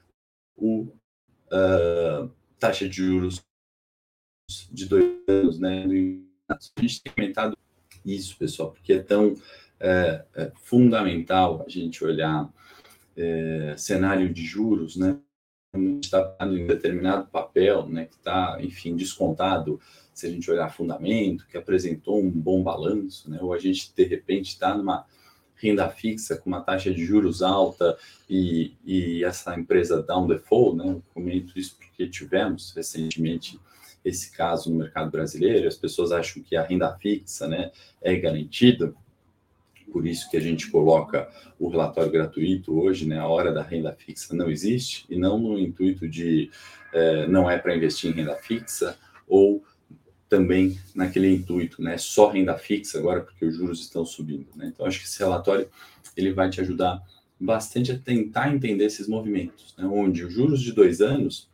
o 0.56 0.88
uh, 1.52 2.30
taxa 2.58 2.88
de 2.88 2.96
juros 2.96 3.42
de 4.70 4.86
dois 4.86 5.12
anos. 5.28 5.58
Né, 5.58 5.84
a 6.48 6.58
gente 6.80 7.02
tem 7.02 7.12
comentado 7.12 7.56
isso, 8.04 8.36
pessoal, 8.36 8.72
porque 8.72 8.94
é 8.94 9.02
tão 9.02 9.34
é, 9.78 10.24
é 10.34 10.52
fundamental 10.56 11.64
a 11.64 11.68
gente 11.68 12.04
olhar 12.04 12.52
é, 13.16 13.74
cenário 13.76 14.32
de 14.32 14.44
juros, 14.44 14.96
né, 14.96 15.18
está 16.00 16.36
em 16.40 16.66
determinado 16.66 17.28
papel, 17.28 17.86
né, 17.86 18.06
que 18.06 18.16
está, 18.16 18.58
enfim, 18.60 18.96
descontado, 18.96 19.80
se 20.12 20.26
a 20.26 20.30
gente 20.30 20.50
olhar 20.50 20.68
fundamento, 20.68 21.46
que 21.46 21.56
apresentou 21.56 22.20
um 22.20 22.30
bom 22.30 22.62
balanço, 22.62 23.30
né, 23.30 23.38
ou 23.40 23.52
a 23.52 23.58
gente, 23.58 23.92
de 23.94 24.04
repente, 24.04 24.48
está 24.48 24.76
numa 24.76 25.06
renda 25.54 25.88
fixa 25.90 26.36
com 26.36 26.48
uma 26.48 26.62
taxa 26.62 26.92
de 26.92 27.04
juros 27.04 27.42
alta 27.42 27.96
e, 28.28 28.74
e 28.84 29.22
essa 29.24 29.54
empresa 29.58 30.02
down 30.02 30.26
default, 30.26 30.76
né, 30.76 30.90
eu 30.90 31.02
comento 31.14 31.58
isso 31.58 31.76
porque 31.78 32.08
tivemos 32.08 32.72
recentemente 32.74 33.60
esse 34.04 34.32
caso 34.32 34.70
no 34.70 34.78
mercado 34.78 35.10
brasileiro, 35.10 35.68
as 35.68 35.76
pessoas 35.76 36.10
acham 36.10 36.42
que 36.42 36.56
a 36.56 36.62
renda 36.62 36.96
fixa 36.96 37.46
né, 37.46 37.70
é 38.00 38.16
garantida, 38.16 38.94
por 39.90 40.06
isso 40.06 40.30
que 40.30 40.36
a 40.36 40.40
gente 40.40 40.70
coloca 40.70 41.28
o 41.58 41.68
relatório 41.68 42.10
gratuito 42.10 42.78
hoje, 42.78 43.06
né? 43.06 43.18
A 43.18 43.26
hora 43.26 43.52
da 43.52 43.62
renda 43.62 43.92
fixa 43.92 44.34
não 44.34 44.50
existe, 44.50 45.04
e 45.10 45.16
não 45.16 45.38
no 45.38 45.58
intuito 45.58 46.08
de 46.08 46.50
é, 46.92 47.26
não 47.26 47.50
é 47.50 47.58
para 47.58 47.76
investir 47.76 48.10
em 48.10 48.14
renda 48.14 48.34
fixa, 48.36 48.96
ou 49.28 49.62
também 50.28 50.78
naquele 50.94 51.34
intuito, 51.34 51.82
né? 51.82 51.98
Só 51.98 52.30
renda 52.30 52.56
fixa 52.56 52.98
agora 52.98 53.20
porque 53.20 53.44
os 53.44 53.56
juros 53.56 53.80
estão 53.80 54.04
subindo, 54.06 54.46
né? 54.54 54.70
Então 54.72 54.86
acho 54.86 55.00
que 55.00 55.06
esse 55.06 55.18
relatório 55.18 55.68
ele 56.16 56.32
vai 56.32 56.48
te 56.48 56.60
ajudar 56.60 57.02
bastante 57.40 57.90
a 57.90 57.98
tentar 57.98 58.54
entender 58.54 58.84
esses 58.84 59.08
movimentos, 59.08 59.74
né? 59.78 59.86
onde 59.86 60.24
os 60.24 60.32
juros 60.32 60.60
de 60.60 60.72
dois 60.72 61.00
anos 61.00 61.48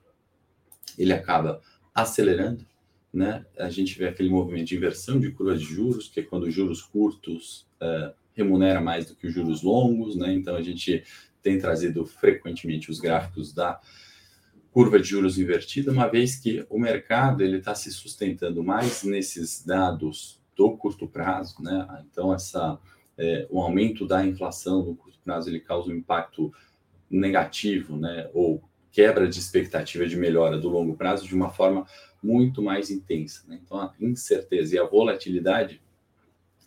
ele 0.99 1.13
acaba 1.13 1.63
acelerando, 1.95 2.67
né? 3.13 3.47
A 3.59 3.71
gente 3.71 3.97
vê 3.99 4.09
aquele 4.09 4.29
movimento 4.29 4.67
de 4.67 4.77
inversão 4.77 5.21
de 5.21 5.31
curva 5.31 5.57
de 5.57 5.65
juros, 5.65 6.09
que 6.09 6.21
é 6.21 6.23
quando 6.23 6.45
os 6.45 6.55
juros 6.55 6.83
curtos 6.83 7.67
uh, 7.81 8.13
remunera 8.37 8.81
mais 8.81 9.07
do 9.07 9.17
que 9.17 9.27
os 9.27 9.33
juros 9.33 9.63
longos, 9.63 10.17
né? 10.17 10.33
Então 10.35 10.55
a 10.55 10.63
gente 10.63 11.03
tem 11.43 11.59
trazido 11.59 12.05
frequentemente 12.05 12.91
os 12.91 13.01
gráficos 13.01 13.53
da 13.53 13.81
curva 14.71 15.01
de 15.01 15.09
juros 15.09 15.39
invertida, 15.39 15.91
uma 15.91 16.07
vez 16.07 16.37
que 16.37 16.67
o 16.69 16.79
mercado 16.79 17.43
ele 17.43 17.59
está 17.59 17.75
se 17.75 17.91
sustentando 17.91 18.63
mais 18.63 19.03
nesses 19.03 19.65
dados 19.65 20.39
do 20.55 20.77
curto 20.77 21.09
prazo, 21.09 21.63
né? 21.63 22.05
Então 22.11 22.33
essa 22.35 22.79
é, 23.17 23.47
o 23.51 23.61
aumento 23.61 24.07
da 24.07 24.25
inflação 24.25 24.85
no 24.85 24.95
curto 24.95 25.19
prazo 25.25 25.49
ele 25.49 25.61
causa 25.61 25.91
um 25.91 25.97
impacto 25.97 26.53
negativo, 27.09 27.97
né? 27.97 28.29
Ou 28.35 28.63
quebra 28.93 29.29
de 29.29 29.39
expectativa 29.39 30.07
de 30.07 30.17
melhora 30.17 30.59
do 30.59 30.69
longo 30.69 30.97
prazo 30.97 31.27
de 31.27 31.35
uma 31.35 31.51
forma 31.51 31.87
muito 32.23 32.63
mais 32.63 32.91
intensa. 32.91 33.45
Né? 33.47 33.61
Então 33.63 33.79
a 33.79 33.95
incerteza 34.01 34.75
e 34.75 34.79
a 34.79 34.85
volatilidade 34.85 35.81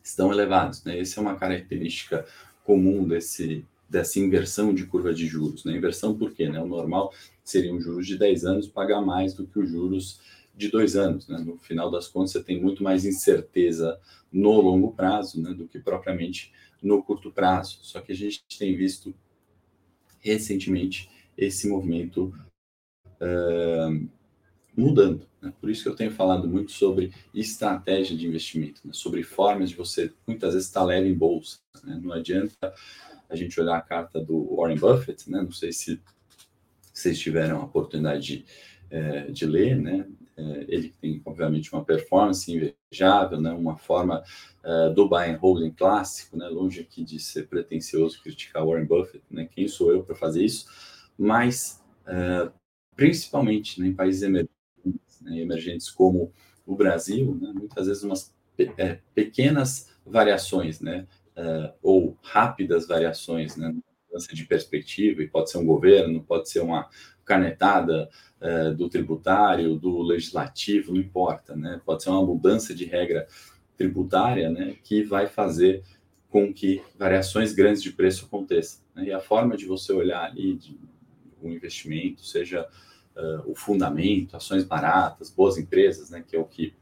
estão 0.10 0.32
elevados. 0.32 0.84
Né? 0.84 1.00
Essa 1.00 1.20
é 1.20 1.22
uma 1.22 1.36
característica 1.36 2.26
comum 2.64 3.08
desse, 3.08 3.66
dessa 3.90 4.20
inversão 4.20 4.74
de 4.74 4.86
curva 4.86 5.14
de 5.14 5.26
juros. 5.26 5.64
Né? 5.66 5.76
Inversão 5.76 6.18
por 6.18 6.34
quê? 6.34 6.50
Né? 6.50 6.62
O 6.62 6.68
normal 6.68 7.14
seria 7.44 7.74
um 7.74 7.82
juros 7.82 8.06
de 8.06 8.18
10 8.18 8.46
anos 8.46 8.68
pagar 8.68 9.02
mais 9.02 9.34
do 9.34 9.48
que 9.48 9.60
os 9.60 9.70
juros 9.70 10.20
de 10.56 10.70
dois 10.70 10.96
anos. 10.96 11.28
Né? 11.28 11.40
No 11.40 11.58
final 11.58 11.90
das 11.90 12.08
contas, 12.08 12.32
você 12.32 12.44
tem 12.44 12.62
muito 12.62 12.84
mais 12.84 13.06
incerteza 13.06 14.00
no 14.32 14.60
longo 14.62 14.92
prazo 14.92 15.42
né? 15.42 15.54
do 15.54 15.68
que 15.68 15.80
propriamente 15.80 16.52
no 16.82 17.02
curto 17.02 17.32
prazo. 17.32 17.80
Só 17.82 18.02
que 18.02 18.12
a 18.12 18.16
gente 18.16 18.44
tem 18.58 18.76
visto 18.76 19.14
recentemente 20.20 21.10
esse 21.38 21.68
movimento 21.70 22.34
uh, 23.22 24.10
mudando. 24.80 25.28
Né? 25.42 25.54
Por 25.60 25.70
isso 25.70 25.84
que 25.84 25.90
eu 25.90 25.96
tenho 25.96 26.12
falado 26.12 26.48
muito 26.48 26.72
sobre 26.72 27.14
estratégia 27.34 28.18
de 28.18 28.26
investimento, 28.26 28.82
né? 28.86 28.92
sobre 28.94 29.24
formas 29.24 29.70
de 29.70 29.76
você 29.76 30.12
muitas 30.26 30.54
vezes 30.54 30.68
estar 30.68 30.84
leve 30.84 31.08
em 31.08 31.14
bolsa. 31.14 31.60
Né? 31.84 32.00
Não 32.02 32.14
adianta 32.14 32.74
a 33.30 33.36
gente 33.36 33.60
olhar 33.60 33.78
a 33.78 33.82
carta 33.82 34.20
do 34.20 34.56
Warren 34.56 34.78
Buffett, 34.78 35.30
né? 35.30 35.42
não 35.42 35.52
sei 35.52 35.72
se 35.72 36.02
vocês 36.94 37.20
tiveram 37.20 37.62
a 37.62 37.66
oportunidade 37.66 38.22
de, 38.22 38.46
é, 38.90 39.32
de 39.32 39.46
ler, 39.46 39.76
né? 39.76 40.08
É, 40.36 40.66
ele 40.70 40.94
tem, 41.02 41.22
obviamente, 41.26 41.72
uma 41.74 41.84
performance 41.84 42.50
invejável, 42.50 43.42
né? 43.42 43.52
uma 43.52 43.76
forma 43.76 44.24
uh, 44.64 44.94
do 44.94 45.08
buy 45.08 45.30
and 45.30 45.38
holding 45.38 45.72
clássico, 45.72 46.38
né? 46.38 46.48
longe 46.48 46.80
aqui 46.80 47.04
de 47.04 47.20
ser 47.20 47.48
pretencioso 47.48 48.22
criticar 48.24 48.66
Warren 48.66 48.86
Buffett, 48.86 49.22
né? 49.30 49.50
quem 49.52 49.68
sou 49.68 49.92
eu 49.92 50.02
para 50.02 50.16
fazer 50.16 50.44
isso, 50.44 50.66
mas 51.18 51.84
principalmente 53.00 53.80
né, 53.80 53.88
em 53.88 53.94
países 53.94 54.24
emergentes, 54.24 54.59
né, 55.22 55.40
emergentes 55.40 55.90
como 55.90 56.32
o 56.66 56.76
Brasil, 56.76 57.38
né, 57.42 57.52
muitas 57.54 57.88
vezes 57.88 58.04
umas 58.04 58.34
pe 58.56 58.72
é, 58.78 59.00
pequenas 59.16 59.90
variações, 60.06 60.82
né, 60.82 61.08
uh, 61.38 61.74
ou 61.82 62.18
rápidas 62.22 62.88
variações, 62.88 63.56
né, 63.56 63.74
mudança 64.08 64.36
de 64.36 64.46
perspectiva, 64.46 65.22
e 65.22 65.28
pode 65.28 65.50
ser 65.50 65.58
um 65.58 65.66
governo, 65.66 66.24
pode 66.24 66.50
ser 66.50 66.60
uma 66.60 66.90
canetada 67.24 68.10
uh, 68.42 68.76
do 68.76 68.90
tributário, 68.90 69.76
do 69.76 70.02
legislativo, 70.02 70.94
não 70.94 71.00
importa, 71.00 71.56
né, 71.56 71.82
pode 71.86 72.04
ser 72.04 72.10
uma 72.10 72.26
mudança 72.26 72.74
de 72.74 72.86
regra 72.86 73.28
tributária, 73.78 74.50
né, 74.50 74.76
que 74.84 75.04
vai 75.04 75.28
fazer 75.28 75.84
com 76.30 76.54
que 76.54 76.82
variações 76.98 77.54
grandes 77.54 77.82
de 77.82 77.92
preço 77.92 78.26
aconteçam. 78.26 78.82
Né, 78.94 79.06
e 79.06 79.12
a 79.12 79.20
forma 79.20 79.56
de 79.56 79.66
você 79.66 79.94
olhar 79.94 80.24
ali 80.24 80.56
de, 80.56 80.78
o 81.42 81.50
investimento, 81.50 82.26
seja 82.26 82.68
uh, 83.20 83.52
o 83.52 83.56
fundamento, 83.56 84.36
ações 84.36 84.64
baratas, 84.64 85.30
boas 85.30 85.58
empresas, 85.58 86.10
né, 86.10 86.24
que 86.26 86.36
é 86.36 86.40
o 86.40 86.46
que 86.46 86.74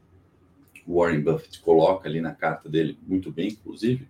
o 0.86 1.00
Warren 1.00 1.20
Buffett 1.20 1.60
coloca 1.60 2.08
ali 2.08 2.20
na 2.20 2.34
carta 2.34 2.68
dele, 2.68 2.98
muito 3.06 3.30
bem, 3.30 3.48
inclusive, 3.48 4.08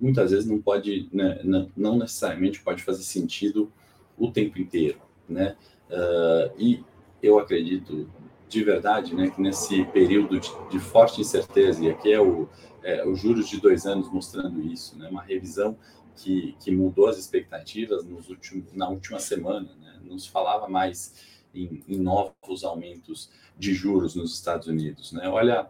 muitas 0.00 0.30
vezes 0.30 0.46
não 0.46 0.60
pode, 0.60 1.08
né, 1.12 1.40
não 1.76 1.98
necessariamente 1.98 2.60
pode 2.60 2.82
fazer 2.82 3.02
sentido 3.02 3.72
o 4.18 4.30
tempo 4.30 4.58
inteiro, 4.58 4.98
né? 5.28 5.56
Uh, 5.88 6.52
e 6.58 6.84
eu 7.22 7.38
acredito 7.38 8.08
de 8.48 8.64
verdade, 8.64 9.14
né, 9.14 9.30
que 9.30 9.40
nesse 9.40 9.84
período 9.86 10.38
de, 10.38 10.50
de 10.70 10.78
forte 10.78 11.20
incerteza, 11.20 11.84
e 11.84 11.90
aqui 11.90 12.12
é 12.12 12.20
o, 12.20 12.48
é, 12.82 13.06
os 13.06 13.20
juros 13.20 13.48
de 13.48 13.60
dois 13.60 13.86
anos 13.86 14.10
mostrando 14.12 14.62
isso, 14.62 14.96
né, 14.98 15.08
uma 15.08 15.22
revisão 15.22 15.76
que, 16.14 16.56
que 16.60 16.70
mudou 16.70 17.08
as 17.08 17.18
expectativas 17.18 18.04
nos 18.04 18.28
últimos, 18.28 18.72
na 18.72 18.88
última 18.88 19.18
semana, 19.18 19.68
né, 19.80 20.00
não 20.04 20.18
se 20.18 20.30
falava 20.30 20.68
mais 20.68 21.35
em, 21.56 21.82
em, 21.88 21.98
novos 21.98 22.64
aumentos 22.64 23.30
de 23.58 23.74
juros 23.74 24.14
nos 24.14 24.34
Estados 24.34 24.66
Unidos. 24.66 25.12
Né? 25.12 25.28
Olha 25.28 25.68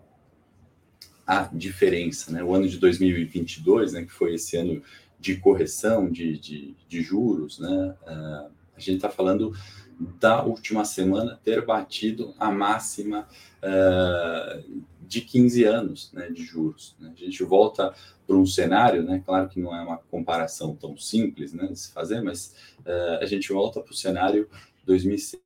a 1.27 1.43
diferença. 1.53 2.31
Né? 2.33 2.43
O 2.43 2.55
ano 2.55 2.69
de 2.69 2.79
2022, 2.79 3.93
né, 3.93 4.05
que 4.05 4.13
foi 4.13 4.35
esse 4.35 4.57
ano 4.57 4.83
de 5.19 5.37
correção 5.37 6.11
de, 6.11 6.39
de, 6.39 6.77
de 6.89 7.03
juros, 7.03 7.59
né? 7.59 7.97
Uh, 8.03 8.57
a 8.77 8.81
gente 8.81 8.97
está 8.97 9.09
falando 9.09 9.53
da 10.21 10.45
última 10.45 10.85
semana 10.85 11.41
ter 11.43 11.65
batido 11.65 12.35
a 12.39 12.51
máxima 12.51 13.27
uh, 13.63 14.85
de 15.01 15.23
15 15.23 15.65
anos 15.65 16.13
né, 16.13 16.29
de 16.29 16.45
juros. 16.45 16.95
Né? 17.01 17.15
A 17.17 17.19
gente 17.19 17.43
volta 17.43 17.95
para 18.27 18.37
um 18.37 18.45
cenário, 18.45 19.03
né? 19.03 19.23
Claro 19.25 19.49
que 19.49 19.61
não 19.61 19.75
é 19.75 19.81
uma 19.81 19.97
comparação 19.97 20.77
tão 20.77 20.97
simples, 20.97 21.55
né, 21.55 21.67
de 21.69 21.79
se 21.79 21.93
fazer, 21.93 22.21
mas 22.21 22.55
uh, 22.81 23.23
a 23.23 23.27
gente 23.27 23.51
volta 23.53 23.81
para 23.81 23.93
o 23.93 23.97
cenário 23.97 24.49
2006, 24.85 25.43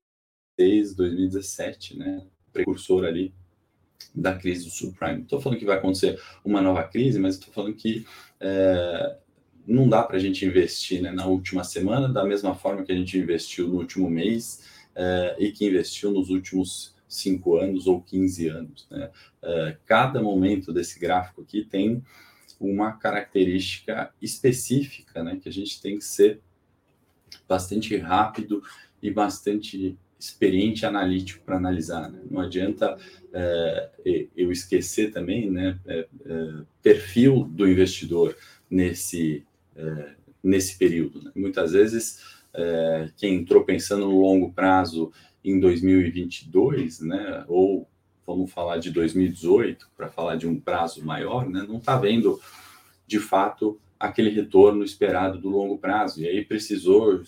2017, 0.94 1.98
né, 1.98 2.22
precursor 2.52 3.04
ali 3.04 3.32
da 4.14 4.34
crise 4.36 4.64
do 4.64 4.70
subprime. 4.70 5.22
Estou 5.22 5.40
falando 5.40 5.58
que 5.58 5.64
vai 5.64 5.78
acontecer 5.78 6.20
uma 6.44 6.60
nova 6.60 6.82
crise, 6.84 7.18
mas 7.18 7.34
estou 7.34 7.52
falando 7.52 7.74
que 7.74 8.06
uh, 8.40 9.16
não 9.66 9.88
dá 9.88 10.02
para 10.02 10.16
a 10.16 10.20
gente 10.20 10.44
investir 10.44 11.00
né, 11.02 11.10
na 11.10 11.26
última 11.26 11.62
semana 11.64 12.08
da 12.08 12.24
mesma 12.24 12.54
forma 12.54 12.82
que 12.82 12.92
a 12.92 12.96
gente 12.96 13.16
investiu 13.18 13.68
no 13.68 13.76
último 13.76 14.10
mês 14.10 14.64
uh, 14.96 15.40
e 15.40 15.52
que 15.52 15.66
investiu 15.66 16.10
nos 16.10 16.30
últimos 16.30 16.94
cinco 17.08 17.56
anos 17.56 17.86
ou 17.86 18.00
15 18.00 18.48
anos. 18.48 18.86
Né? 18.90 19.10
cada 19.84 20.22
momento 20.22 20.72
desse 20.72 21.00
gráfico 21.00 21.42
aqui 21.42 21.64
tem 21.64 22.04
uma 22.60 22.92
característica 22.92 24.12
específica, 24.20 25.24
né, 25.24 25.40
que 25.42 25.48
a 25.48 25.52
gente 25.52 25.80
tem 25.80 25.98
que 25.98 26.04
ser 26.04 26.40
bastante 27.48 27.96
rápido 27.96 28.62
e 29.02 29.10
bastante 29.10 29.98
experiente 30.20 30.84
analítico 30.84 31.44
para 31.44 31.56
analisar. 31.56 32.10
Né? 32.10 32.20
Não 32.30 32.40
adianta 32.40 32.96
é, 33.32 33.90
eu 34.36 34.52
esquecer 34.52 35.10
também, 35.12 35.50
né, 35.50 35.78
é, 35.86 36.06
é, 36.26 36.52
perfil 36.82 37.44
do 37.44 37.66
investidor 37.66 38.36
nesse 38.70 39.44
é, 39.74 40.10
nesse 40.42 40.78
período. 40.78 41.22
Né? 41.22 41.30
Muitas 41.34 41.72
vezes 41.72 42.20
é, 42.52 43.10
quem 43.16 43.36
entrou 43.36 43.64
pensando 43.64 44.06
no 44.06 44.20
longo 44.20 44.52
prazo 44.52 45.12
em 45.44 45.58
2022, 45.58 47.00
né, 47.00 47.44
ou 47.48 47.88
vamos 48.26 48.50
falar 48.52 48.78
de 48.78 48.90
2018, 48.90 49.90
para 49.96 50.08
falar 50.08 50.36
de 50.36 50.46
um 50.46 50.58
prazo 50.58 51.04
maior, 51.04 51.48
né, 51.48 51.64
não 51.66 51.78
está 51.78 51.96
vendo 51.96 52.40
de 53.06 53.18
fato 53.18 53.80
aquele 53.98 54.30
retorno 54.30 54.84
esperado 54.84 55.38
do 55.38 55.48
longo 55.48 55.78
prazo. 55.78 56.20
E 56.20 56.26
aí 56.26 56.44
precisou 56.44 57.22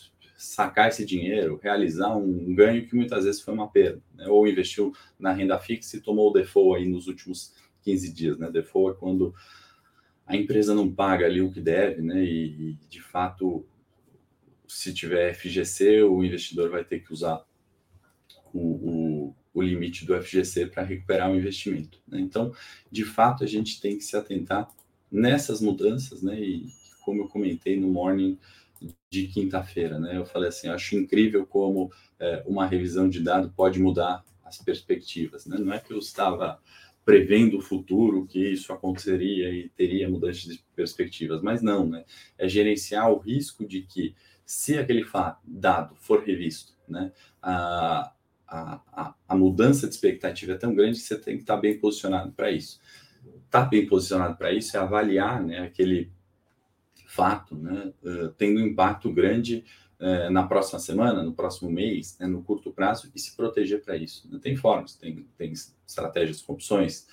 sacar 0.45 0.89
esse 0.89 1.05
dinheiro, 1.05 1.61
realizar 1.63 2.17
um 2.17 2.55
ganho 2.55 2.87
que 2.87 2.95
muitas 2.95 3.25
vezes 3.25 3.41
foi 3.41 3.55
uma 3.55 3.69
perda, 3.69 4.03
né, 4.15 4.27
ou 4.29 4.47
investiu 4.47 4.93
na 5.19 5.33
renda 5.33 5.59
fixa 5.59 5.97
e 5.97 6.01
tomou 6.01 6.31
o 6.31 6.33
default 6.33 6.83
aí 6.83 6.89
nos 6.89 7.07
últimos 7.07 7.55
15 7.83 8.13
dias. 8.13 8.39
Né? 8.39 8.51
Default 8.51 8.97
é 8.97 9.01
quando 9.01 9.35
a 10.27 10.37
empresa 10.37 10.75
não 10.75 10.93
paga 10.93 11.27
ali 11.27 11.41
o 11.41 11.51
que 11.51 11.61
deve, 11.61 12.01
né? 12.01 12.25
E, 12.25 12.71
e 12.71 12.79
de 12.89 13.03
fato, 13.03 13.67
se 14.69 14.95
tiver 14.95 15.35
FGC, 15.35 16.03
o 16.03 16.25
investidor 16.25 16.71
vai 16.71 16.85
ter 16.85 17.01
que 17.01 17.13
usar 17.13 17.45
o, 18.53 18.61
o 18.61 19.35
o 19.55 19.63
limite 19.63 20.05
do 20.05 20.21
FGC 20.21 20.67
para 20.67 20.83
recuperar 20.83 21.31
o 21.31 21.37
investimento. 21.37 22.01
Né? 22.09 22.21
Então, 22.21 22.53
de 22.91 23.05
fato, 23.05 23.45
a 23.45 23.47
gente 23.47 23.81
tem 23.81 23.97
que 23.97 24.05
se 24.05 24.17
atentar 24.17 24.69
nessas 25.11 25.61
mudanças, 25.61 26.23
né? 26.23 26.41
E 26.41 26.67
como 27.05 27.23
eu 27.23 27.29
comentei 27.29 27.79
no 27.79 27.89
morning 27.89 28.39
de 29.11 29.29
quinta-feira, 29.29 29.99
né? 29.99 30.17
Eu 30.17 30.25
falei 30.25 30.49
assim, 30.49 30.69
acho 30.69 30.97
incrível 30.97 31.47
como 31.47 31.93
é, 32.19 32.43
uma 32.47 32.67
revisão 32.67 33.09
de 33.09 33.21
dado 33.21 33.53
pode 33.55 33.81
mudar 33.81 34.25
as 34.45 34.59
perspectivas. 34.59 35.47
Né? 35.47 35.57
Não 35.59 35.73
é 35.73 35.79
que 35.79 35.93
eu 35.93 35.99
estava 35.99 36.61
prevendo 37.05 37.59
o 37.59 37.61
futuro, 37.61 38.27
que 38.27 38.39
isso 38.39 38.73
aconteceria 38.73 39.51
e 39.51 39.69
teria 39.71 40.09
mudança 40.09 40.49
de 40.49 40.65
perspectivas, 40.75 41.43
mas 41.43 41.61
não, 41.61 41.87
né? 41.87 42.05
É 42.39 42.49
gerenciar 42.49 43.11
o 43.11 43.19
risco 43.19 43.67
de 43.67 43.83
que, 43.83 44.15
se 44.47 44.79
aquele 44.79 45.05
dado 45.45 45.97
for 45.97 46.23
revisto, 46.23 46.75
né, 46.89 47.13
a, 47.43 48.13
a, 48.47 49.15
a, 49.27 49.35
mudança 49.35 49.89
de 49.89 49.95
expectativa 49.95 50.53
é 50.53 50.57
tão 50.57 50.75
grande 50.75 50.99
que 50.99 51.05
você 51.05 51.19
tem 51.19 51.37
que 51.37 51.43
estar 51.43 51.57
bem 51.57 51.79
posicionado 51.79 52.31
para 52.33 52.51
isso. 52.53 52.81
Estar 53.47 53.65
tá 53.65 53.65
bem 53.65 53.87
posicionado 53.87 54.37
para 54.37 54.53
isso 54.53 54.77
é 54.77 54.81
avaliar 54.81 55.43
né, 55.43 55.61
aquele 55.61 56.13
fato, 57.13 57.55
né, 57.55 57.93
uh, 58.03 58.29
tendo 58.39 58.59
um 58.59 58.67
impacto 58.67 59.13
grande 59.13 59.65
uh, 60.01 60.31
na 60.31 60.47
próxima 60.47 60.79
semana, 60.79 61.23
no 61.23 61.35
próximo 61.35 61.71
mês, 61.71 62.17
né, 62.19 62.27
no 62.27 62.43
curto 62.43 62.73
prazo, 62.73 63.11
e 63.15 63.21
se 63.21 63.37
proteger 63.37 63.83
para 63.83 63.97
isso. 63.97 64.27
Né? 64.31 64.39
Tem 64.43 64.57
formas, 64.57 64.95
tem, 64.95 65.27
tem 65.37 65.53
estratégias 65.87 66.41
com 66.41 66.55
opções, 66.55 67.07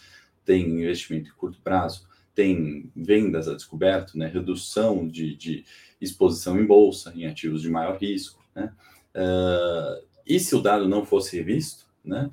tem 0.45 0.65
investimento 0.65 1.29
em 1.29 1.33
curto 1.33 1.59
prazo, 1.61 2.07
tem 2.33 2.89
vendas 2.95 3.49
a 3.49 3.55
descoberto, 3.55 4.17
né, 4.17 4.27
redução 4.27 5.05
de, 5.05 5.35
de 5.35 5.65
exposição 5.99 6.57
em 6.57 6.65
bolsa, 6.65 7.11
em 7.13 7.25
ativos 7.25 7.61
de 7.61 7.69
maior 7.69 7.97
risco. 7.97 8.41
Né? 8.55 8.71
Uh, 9.13 10.07
e 10.25 10.39
se 10.39 10.55
o 10.55 10.61
dado 10.61 10.87
não 10.87 11.05
fosse 11.05 11.35
revisto, 11.35 11.87
né, 12.05 12.29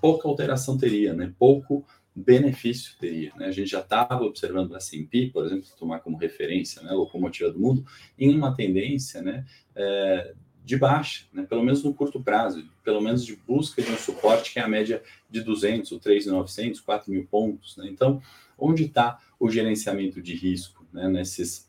pouca 0.00 0.28
alteração 0.28 0.78
teria, 0.78 1.12
né, 1.12 1.32
pouco 1.38 1.84
benefício 2.16 2.94
teria. 2.98 3.30
Né? 3.36 3.46
A 3.46 3.52
gente 3.52 3.70
já 3.70 3.80
estava 3.80 4.24
observando 4.24 4.74
a 4.74 4.78
S&P, 4.78 5.30
por 5.32 5.44
exemplo, 5.44 5.68
tomar 5.78 6.00
como 6.00 6.16
referência, 6.16 6.80
né, 6.82 6.92
locomotiva 6.92 7.50
do 7.50 7.60
mundo, 7.60 7.84
em 8.18 8.34
uma 8.34 8.56
tendência 8.56 9.20
né, 9.20 9.44
é, 9.74 10.34
de 10.64 10.78
baixa, 10.78 11.26
né, 11.30 11.42
pelo 11.42 11.62
menos 11.62 11.84
no 11.84 11.92
curto 11.92 12.18
prazo, 12.22 12.66
pelo 12.82 13.02
menos 13.02 13.24
de 13.24 13.36
busca 13.36 13.82
de 13.82 13.90
um 13.90 13.98
suporte 13.98 14.52
que 14.52 14.58
é 14.58 14.62
a 14.62 14.68
média 14.68 15.02
de 15.28 15.42
200, 15.42 15.92
ou 15.92 16.00
3.900, 16.00 16.82
4 16.82 17.12
mil 17.12 17.26
pontos. 17.26 17.76
Né? 17.76 17.86
Então, 17.90 18.22
onde 18.58 18.84
está 18.84 19.20
o 19.38 19.50
gerenciamento 19.50 20.22
de 20.22 20.34
risco 20.34 20.86
né, 20.90 21.08
nesses, 21.08 21.68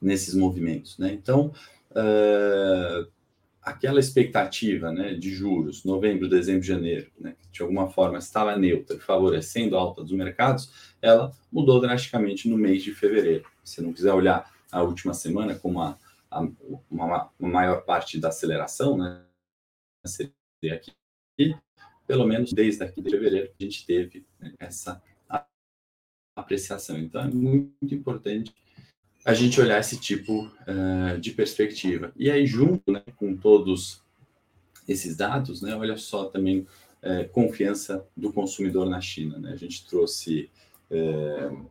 nesses 0.00 0.34
movimentos? 0.34 0.96
Né? 0.96 1.12
Então, 1.12 1.52
uh, 1.90 3.06
aquela 3.62 4.00
expectativa 4.00 4.90
né, 4.90 5.14
de 5.14 5.30
juros, 5.34 5.84
novembro, 5.84 6.28
dezembro, 6.28 6.62
janeiro, 6.62 7.10
né, 7.18 7.34
que 7.38 7.48
de 7.50 7.62
alguma 7.62 7.88
forma 7.90 8.18
estava 8.18 8.56
neutra, 8.56 8.98
favorecendo 8.98 9.76
a 9.76 9.80
alta 9.80 10.02
dos 10.02 10.12
mercados, 10.12 10.94
ela 11.02 11.32
mudou 11.52 11.80
drasticamente 11.80 12.48
no 12.48 12.56
mês 12.56 12.82
de 12.82 12.94
fevereiro. 12.94 13.48
Se 13.62 13.82
não 13.82 13.92
quiser 13.92 14.12
olhar 14.12 14.50
a 14.72 14.82
última 14.82 15.12
semana 15.12 15.54
como 15.54 15.80
a, 15.80 15.98
a 16.30 16.40
uma, 16.90 17.30
uma, 17.38 17.50
maior 17.50 17.82
parte 17.82 18.18
da 18.18 18.28
aceleração, 18.28 18.96
né, 18.96 19.22
seria 20.06 20.74
aqui, 20.74 20.92
e 21.38 21.54
pelo 22.06 22.26
menos 22.26 22.52
desde 22.52 22.82
aqui 22.82 23.02
de 23.02 23.10
fevereiro 23.10 23.50
a 23.58 23.62
gente 23.62 23.86
teve 23.86 24.26
né, 24.38 24.54
essa 24.58 25.02
apreciação. 26.34 26.98
Então 26.98 27.20
é 27.20 27.28
muito 27.28 27.94
importante 27.94 28.54
a 29.24 29.34
gente 29.34 29.60
olhar 29.60 29.78
esse 29.78 29.98
tipo 29.98 30.50
uh, 30.66 31.20
de 31.20 31.30
perspectiva. 31.32 32.12
E 32.16 32.30
aí, 32.30 32.46
junto 32.46 32.90
né, 32.90 33.02
com 33.16 33.36
todos 33.36 34.02
esses 34.88 35.16
dados, 35.16 35.60
né, 35.60 35.74
olha 35.76 35.96
só 35.96 36.24
também 36.24 36.66
uh, 37.02 37.28
confiança 37.30 38.04
do 38.16 38.32
consumidor 38.32 38.88
na 38.88 39.00
China. 39.00 39.38
Né? 39.38 39.52
A 39.52 39.56
gente 39.56 39.86
trouxe 39.86 40.50
uh, 40.90 41.66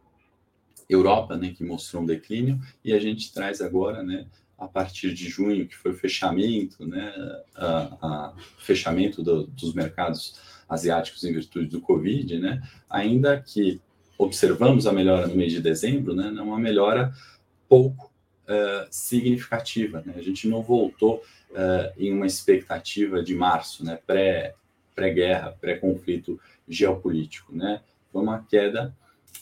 Europa, 0.88 1.38
né, 1.38 1.54
que 1.56 1.64
mostrou 1.64 2.04
um 2.04 2.06
declínio, 2.06 2.60
e 2.84 2.94
a 2.94 3.00
gente 3.00 3.34
traz 3.34 3.62
agora, 3.62 4.04
né, 4.04 4.28
a 4.58 4.68
partir 4.68 5.14
de 5.14 5.30
junho, 5.30 5.68
que 5.68 5.76
foi 5.76 5.92
o 5.92 5.96
fechamento, 5.96 6.86
né, 6.86 7.14
a, 7.56 7.98
a 8.02 8.34
fechamento 8.58 9.24
do, 9.24 9.48
dos 9.48 9.74
mercados 9.74 10.36
asiáticos 10.68 11.24
em 11.24 11.34
virtude 11.34 11.68
do 11.68 11.82
Covid, 11.82 12.38
né, 12.40 12.62
ainda 12.90 13.40
que 13.40 13.80
observamos 14.18 14.86
a 14.86 14.92
melhora 14.92 15.28
no 15.28 15.36
mês 15.36 15.52
de 15.52 15.62
dezembro, 15.62 16.14
né, 16.14 16.30
uma 16.42 16.60
melhora 16.60 17.14
pouco 17.70 18.12
uh, 18.50 18.88
significativa. 18.90 20.04
Né? 20.06 20.16
A 20.18 20.22
gente 20.22 20.48
não 20.50 20.62
voltou 20.62 21.24
uh, 21.52 21.94
em 21.98 22.12
uma 22.12 22.26
expectativa 22.26 23.24
de 23.24 23.36
março, 23.36 23.86
né? 23.86 24.00
pré, 24.06 24.56
pré-guerra, 24.96 25.56
pré-conflito 25.62 26.40
geopolítico. 26.68 27.56
Né? 27.56 27.82
Foi 28.12 28.22
uma 28.24 28.44
queda 28.44 28.94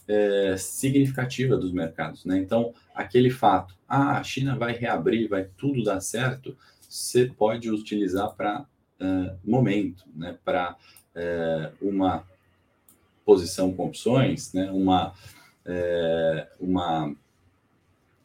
uh, 0.07 0.57
significativa 0.57 1.55
dos 1.55 1.71
mercados. 1.71 2.25
Né? 2.25 2.37
Então, 2.37 2.73
aquele 2.93 3.31
fato, 3.31 3.73
ah, 3.87 4.19
a 4.19 4.23
China 4.23 4.57
vai 4.57 4.73
reabrir, 4.73 5.29
vai 5.29 5.45
tudo 5.57 5.83
dar 5.83 6.01
certo, 6.01 6.55
você 6.87 7.25
pode 7.25 7.71
utilizar 7.71 8.35
para 8.35 8.65
momento, 9.45 10.05
né? 10.15 10.35
para 10.43 10.75
uma 11.79 12.25
posição 13.23 13.71
com 13.71 13.85
opções, 13.85 14.53
né? 14.53 14.71
uma, 14.71 15.13
uma 16.59 17.15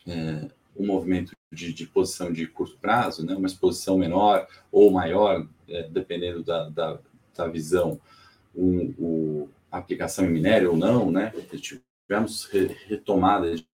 é, 0.07 0.49
um 0.77 0.87
movimento 0.87 1.33
de, 1.53 1.73
de, 1.73 1.87
posição 1.87 2.33
de 2.33 2.47
curto 2.47 2.77
prazo, 2.79 3.25
né, 3.25 3.35
uma 3.35 3.47
exposição 3.47 3.99
menor 3.99 4.47
ou 4.71 4.91
maior, 4.91 5.47
é, 5.69 5.89
dependendo 5.89 6.43
da, 6.43 6.69
da, 6.69 6.99
da 7.35 7.47
visão, 7.49 8.01
o, 8.55 9.49
a 9.71 9.79
aplicação 9.79 10.25
em 10.25 10.31
minério 10.31 10.71
ou 10.71 10.77
não, 10.77 11.11
né, 11.11 11.33
tivemos 11.61 12.45
re, 12.47 12.77
retomada 12.87 13.55
de 13.55 13.67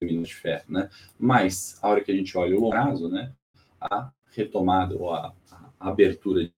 minas 0.00 0.28
de 0.28 0.34
ferro, 0.34 0.64
né, 0.68 0.90
mas 1.18 1.78
a 1.82 1.88
hora 1.88 2.02
que 2.02 2.12
a 2.12 2.16
gente 2.16 2.36
olha 2.36 2.58
o 2.58 2.70
prazo, 2.70 3.08
né, 3.08 3.32
a 3.80 4.10
retomada 4.30 4.94
ou 4.96 5.12
a, 5.12 5.32
a 5.50 5.88
abertura 5.88 6.50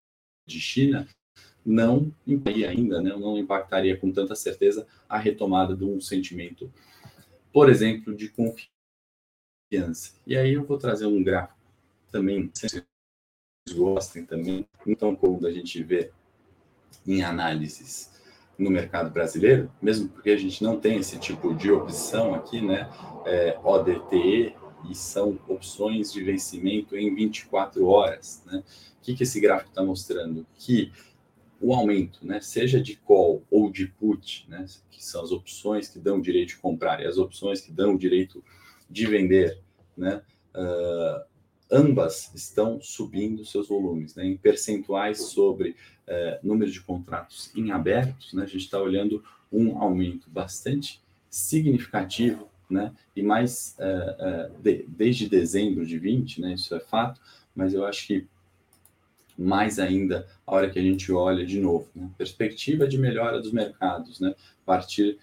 de 0.46 0.60
China 0.60 1.06
não 1.64 2.12
impactaria 2.26 2.70
ainda, 2.70 3.00
né, 3.00 3.10
não 3.10 3.36
impactaria 3.36 3.96
com 3.96 4.10
tanta 4.10 4.34
certeza 4.34 4.86
a 5.08 5.18
retomada 5.18 5.76
de 5.76 5.84
um 5.84 6.00
sentimento, 6.00 6.72
por 7.52 7.68
exemplo, 7.68 8.14
de 8.14 8.28
confiança 8.28 8.77
confiança. 9.68 10.12
E 10.26 10.36
aí 10.36 10.54
eu 10.54 10.64
vou 10.64 10.78
trazer 10.78 11.06
um 11.06 11.22
gráfico 11.22 11.58
também, 12.10 12.50
se 12.54 12.68
vocês 12.68 12.84
gostem 13.76 14.24
também, 14.24 14.66
então 14.86 15.14
como 15.14 15.46
a 15.46 15.52
gente 15.52 15.82
vê 15.82 16.10
em 17.06 17.22
análises 17.22 18.10
no 18.58 18.70
mercado 18.70 19.10
brasileiro, 19.10 19.70
mesmo 19.80 20.08
porque 20.08 20.30
a 20.30 20.36
gente 20.36 20.62
não 20.64 20.80
tem 20.80 20.98
esse 20.98 21.18
tipo 21.18 21.54
de 21.54 21.70
opção 21.70 22.34
aqui, 22.34 22.60
né? 22.60 22.90
É, 23.24 23.58
ODTE 23.62 24.56
e 24.88 24.94
são 24.94 25.38
opções 25.46 26.12
de 26.12 26.22
vencimento 26.24 26.96
em 26.96 27.14
24 27.14 27.86
horas, 27.86 28.42
né? 28.46 28.64
O 29.00 29.02
que, 29.02 29.14
que 29.14 29.22
esse 29.22 29.38
gráfico 29.40 29.70
está 29.70 29.82
mostrando? 29.82 30.46
Que 30.56 30.90
o 31.60 31.74
aumento, 31.74 32.24
né, 32.24 32.40
seja 32.40 32.80
de 32.80 32.94
call 32.96 33.42
ou 33.50 33.68
de 33.68 33.88
put, 33.88 34.46
né, 34.48 34.64
que 34.90 35.04
são 35.04 35.24
as 35.24 35.32
opções 35.32 35.88
que 35.88 35.98
dão 35.98 36.18
o 36.18 36.22
direito 36.22 36.50
de 36.50 36.58
comprar 36.58 37.00
e 37.00 37.06
as 37.06 37.18
opções 37.18 37.60
que 37.60 37.72
dão 37.72 37.94
o 37.94 37.98
direito 37.98 38.44
de 38.88 39.06
vender, 39.06 39.58
né? 39.96 40.22
Uh, 40.54 41.28
ambas 41.70 42.32
estão 42.34 42.80
subindo 42.80 43.44
seus 43.44 43.68
volumes, 43.68 44.14
né? 44.14 44.24
Em 44.24 44.36
percentuais 44.36 45.20
sobre 45.22 45.70
uh, 45.70 46.46
número 46.46 46.70
de 46.70 46.80
contratos 46.80 47.54
em 47.54 47.70
abertos, 47.70 48.32
né? 48.32 48.44
A 48.44 48.46
gente 48.46 48.64
está 48.64 48.78
olhando 48.78 49.22
um 49.52 49.78
aumento 49.78 50.30
bastante 50.30 51.02
significativo, 51.28 52.48
né? 52.70 52.94
E 53.14 53.22
mais 53.22 53.76
uh, 53.78 54.58
de, 54.60 54.84
desde 54.88 55.28
dezembro 55.28 55.84
de 55.84 55.98
20, 55.98 56.40
né? 56.40 56.54
Isso 56.54 56.74
é 56.74 56.80
fato, 56.80 57.20
mas 57.54 57.74
eu 57.74 57.84
acho 57.84 58.06
que 58.06 58.26
mais 59.36 59.78
ainda 59.78 60.26
a 60.46 60.54
hora 60.54 60.70
que 60.70 60.78
a 60.78 60.82
gente 60.82 61.12
olha 61.12 61.46
de 61.46 61.60
novo, 61.60 61.88
né? 61.94 62.10
perspectiva 62.18 62.88
de 62.88 62.98
melhora 62.98 63.40
dos 63.40 63.52
mercados, 63.52 64.18
né? 64.18 64.34
A 64.62 64.66
partir 64.66 65.16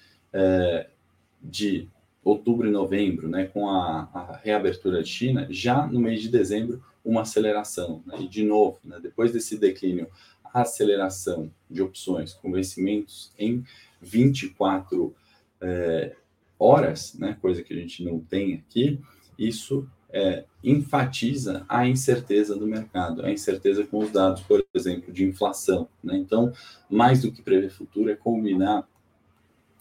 de 1.41 1.89
outubro 2.25 2.67
e 2.67 2.71
novembro, 2.71 3.29
né, 3.29 3.45
com 3.45 3.69
a, 3.69 4.09
a, 4.11 4.39
reabertura 4.43 5.03
de 5.03 5.09
China, 5.09 5.47
já 5.51 5.85
no 5.85 5.99
mês 5.99 6.23
de 6.23 6.29
dezembro, 6.29 6.83
uma 7.05 7.21
aceleração. 7.21 8.01
Né, 8.03 8.17
e, 8.21 8.27
de 8.27 8.43
novo, 8.43 8.79
né, 8.83 8.99
depois 8.99 9.31
desse 9.31 9.59
declínio, 9.59 10.07
a 10.43 10.61
aceleração 10.63 11.51
de 11.69 11.83
opções 11.83 12.33
com 12.33 12.51
vencimentos 12.51 13.31
em 13.37 13.63
24 14.01 15.15
é, 15.61 16.15
horas, 16.57 17.13
né, 17.13 17.37
coisa 17.39 17.61
que 17.61 17.73
a 17.73 17.77
gente 17.77 18.03
não 18.03 18.19
tem 18.19 18.55
aqui, 18.55 18.99
isso 19.37 19.87
é, 20.09 20.45
enfatiza 20.63 21.63
a 21.69 21.87
incerteza 21.87 22.55
do 22.55 22.65
mercado, 22.65 23.23
a 23.23 23.31
incerteza 23.31 23.85
com 23.85 23.99
os 23.99 24.09
dados, 24.09 24.41
por 24.41 24.65
exemplo, 24.73 25.13
de 25.13 25.23
inflação. 25.25 25.87
Né? 26.03 26.17
Então, 26.17 26.51
mais 26.89 27.21
do 27.21 27.31
que 27.31 27.43
prever 27.43 27.69
futuro, 27.69 28.09
é 28.09 28.15
combinar 28.15 28.87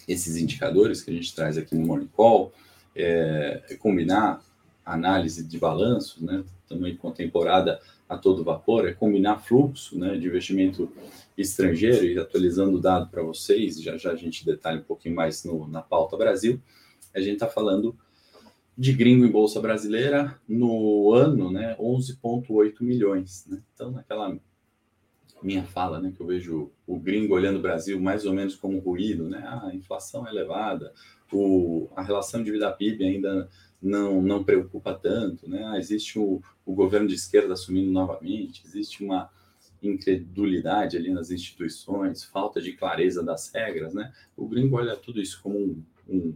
esses 0.06 0.36
indicadores 0.36 1.02
que 1.02 1.10
a 1.10 1.14
gente 1.14 1.34
traz 1.34 1.56
aqui 1.56 1.74
no 1.74 1.86
Morning 1.86 2.10
Call, 2.12 2.52
é, 2.94 3.62
é 3.70 3.74
combinar 3.76 4.42
análise 4.84 5.42
de 5.42 5.58
balanços, 5.58 6.22
né, 6.22 6.44
também 6.68 6.96
contemporada 6.96 7.80
a 8.08 8.18
todo 8.18 8.44
vapor, 8.44 8.86
é 8.86 8.92
combinar 8.92 9.38
fluxo 9.38 9.98
né, 9.98 10.16
de 10.16 10.26
investimento 10.26 10.92
estrangeiro 11.36 12.04
e 12.04 12.18
atualizando 12.18 12.76
o 12.76 12.80
dado 12.80 13.08
para 13.08 13.22
vocês, 13.22 13.80
já 13.80 13.96
já 13.96 14.12
a 14.12 14.16
gente 14.16 14.44
detalha 14.44 14.80
um 14.80 14.84
pouquinho 14.84 15.14
mais 15.14 15.42
no, 15.44 15.66
na 15.66 15.80
pauta 15.80 16.16
Brasil, 16.16 16.60
a 17.14 17.20
gente 17.20 17.34
está 17.34 17.48
falando 17.48 17.96
de 18.76 18.92
gringo 18.92 19.24
em 19.24 19.30
bolsa 19.30 19.60
brasileira 19.60 20.38
no 20.48 21.12
ano, 21.12 21.50
né, 21.50 21.76
11,8 21.78 22.74
milhões. 22.80 23.46
Né? 23.48 23.62
Então, 23.72 23.92
naquela 23.92 24.36
minha 25.44 25.62
fala, 25.62 26.00
né, 26.00 26.10
que 26.16 26.22
eu 26.22 26.26
vejo 26.26 26.70
o 26.86 26.98
gringo 26.98 27.34
olhando 27.34 27.58
o 27.58 27.62
Brasil 27.62 28.00
mais 28.00 28.24
ou 28.24 28.32
menos 28.32 28.56
como 28.56 28.78
ruído, 28.78 29.28
né? 29.28 29.42
Ah, 29.44 29.66
a 29.66 29.74
inflação 29.74 30.26
é 30.26 30.30
elevada, 30.30 30.92
o, 31.30 31.88
a 31.94 32.02
relação 32.02 32.42
de 32.42 32.50
vida 32.50 32.72
PIB 32.72 33.04
ainda 33.04 33.48
não, 33.80 34.22
não 34.22 34.42
preocupa 34.42 34.94
tanto, 34.94 35.48
né? 35.48 35.62
Ah, 35.66 35.78
existe 35.78 36.18
o, 36.18 36.40
o 36.64 36.74
governo 36.74 37.06
de 37.06 37.14
esquerda 37.14 37.52
assumindo 37.52 37.90
novamente, 37.90 38.62
existe 38.64 39.04
uma 39.04 39.30
incredulidade 39.82 40.96
ali 40.96 41.12
nas 41.12 41.30
instituições, 41.30 42.24
falta 42.24 42.58
de 42.58 42.72
clareza 42.72 43.22
das 43.22 43.52
regras, 43.52 43.92
né? 43.92 44.12
O 44.34 44.48
gringo 44.48 44.76
olha 44.76 44.96
tudo 44.96 45.20
isso 45.20 45.40
como 45.42 45.58
um, 45.58 45.82
um 46.08 46.34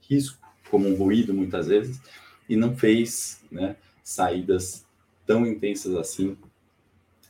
risco, 0.00 0.36
como 0.68 0.88
um 0.88 0.96
ruído 0.96 1.32
muitas 1.32 1.68
vezes, 1.68 2.00
e 2.48 2.56
não 2.56 2.76
fez 2.76 3.40
né, 3.52 3.76
saídas 4.02 4.84
tão 5.24 5.46
intensas 5.46 5.94
assim 5.94 6.36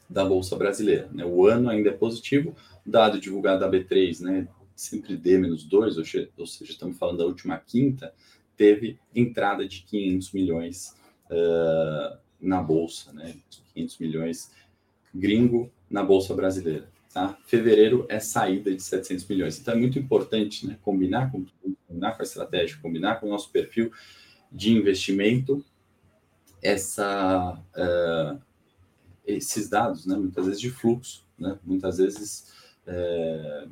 da 0.09 0.25
Bolsa 0.25 0.57
Brasileira. 0.57 1.09
Né? 1.13 1.25
O 1.25 1.47
ano 1.47 1.69
ainda 1.69 1.91
é 1.91 1.93
positivo, 1.93 2.57
dado 2.85 3.21
divulgado 3.21 3.61
da 3.61 3.71
B3, 3.71 4.21
né, 4.21 4.49
sempre 4.75 5.17
D-2, 5.17 5.97
ou 6.37 6.47
seja, 6.47 6.73
estamos 6.73 6.97
falando 6.97 7.19
da 7.19 7.27
última 7.27 7.59
quinta, 7.59 8.15
teve 8.57 8.99
entrada 9.15 9.67
de 9.67 9.83
500 9.83 10.33
milhões 10.33 10.95
uh, 11.31 12.17
na 12.41 12.63
Bolsa, 12.63 13.13
né, 13.13 13.35
500 13.75 13.99
milhões 13.99 14.51
gringo 15.15 15.71
na 15.91 16.03
Bolsa 16.03 16.35
Brasileira. 16.35 16.89
Tá? 17.13 17.37
Fevereiro 17.47 18.07
é 18.09 18.21
saída 18.21 18.75
de 18.75 18.83
700 18.83 19.27
milhões. 19.27 19.59
Então 19.59 19.75
é 19.75 19.77
muito 19.77 19.99
importante 19.99 20.67
né, 20.67 20.79
combinar, 20.83 21.33
com, 21.33 21.45
combinar 21.87 22.13
com 22.13 22.23
a 22.23 22.25
estratégia, 22.25 22.79
combinar 22.81 23.17
com 23.17 23.27
o 23.27 23.31
nosso 23.31 23.51
perfil 23.51 23.91
de 24.53 24.73
investimento, 24.73 25.65
essa, 26.63 27.61
esses 29.29 29.69
dados, 29.69 30.07
né, 30.07 30.17
muitas 30.17 30.47
vezes 30.47 30.61
de 30.61 30.71
fluxo, 30.71 31.25
né, 31.39 31.59
muitas 31.65 31.99
vezes 31.99 32.53
uh, 32.87 33.71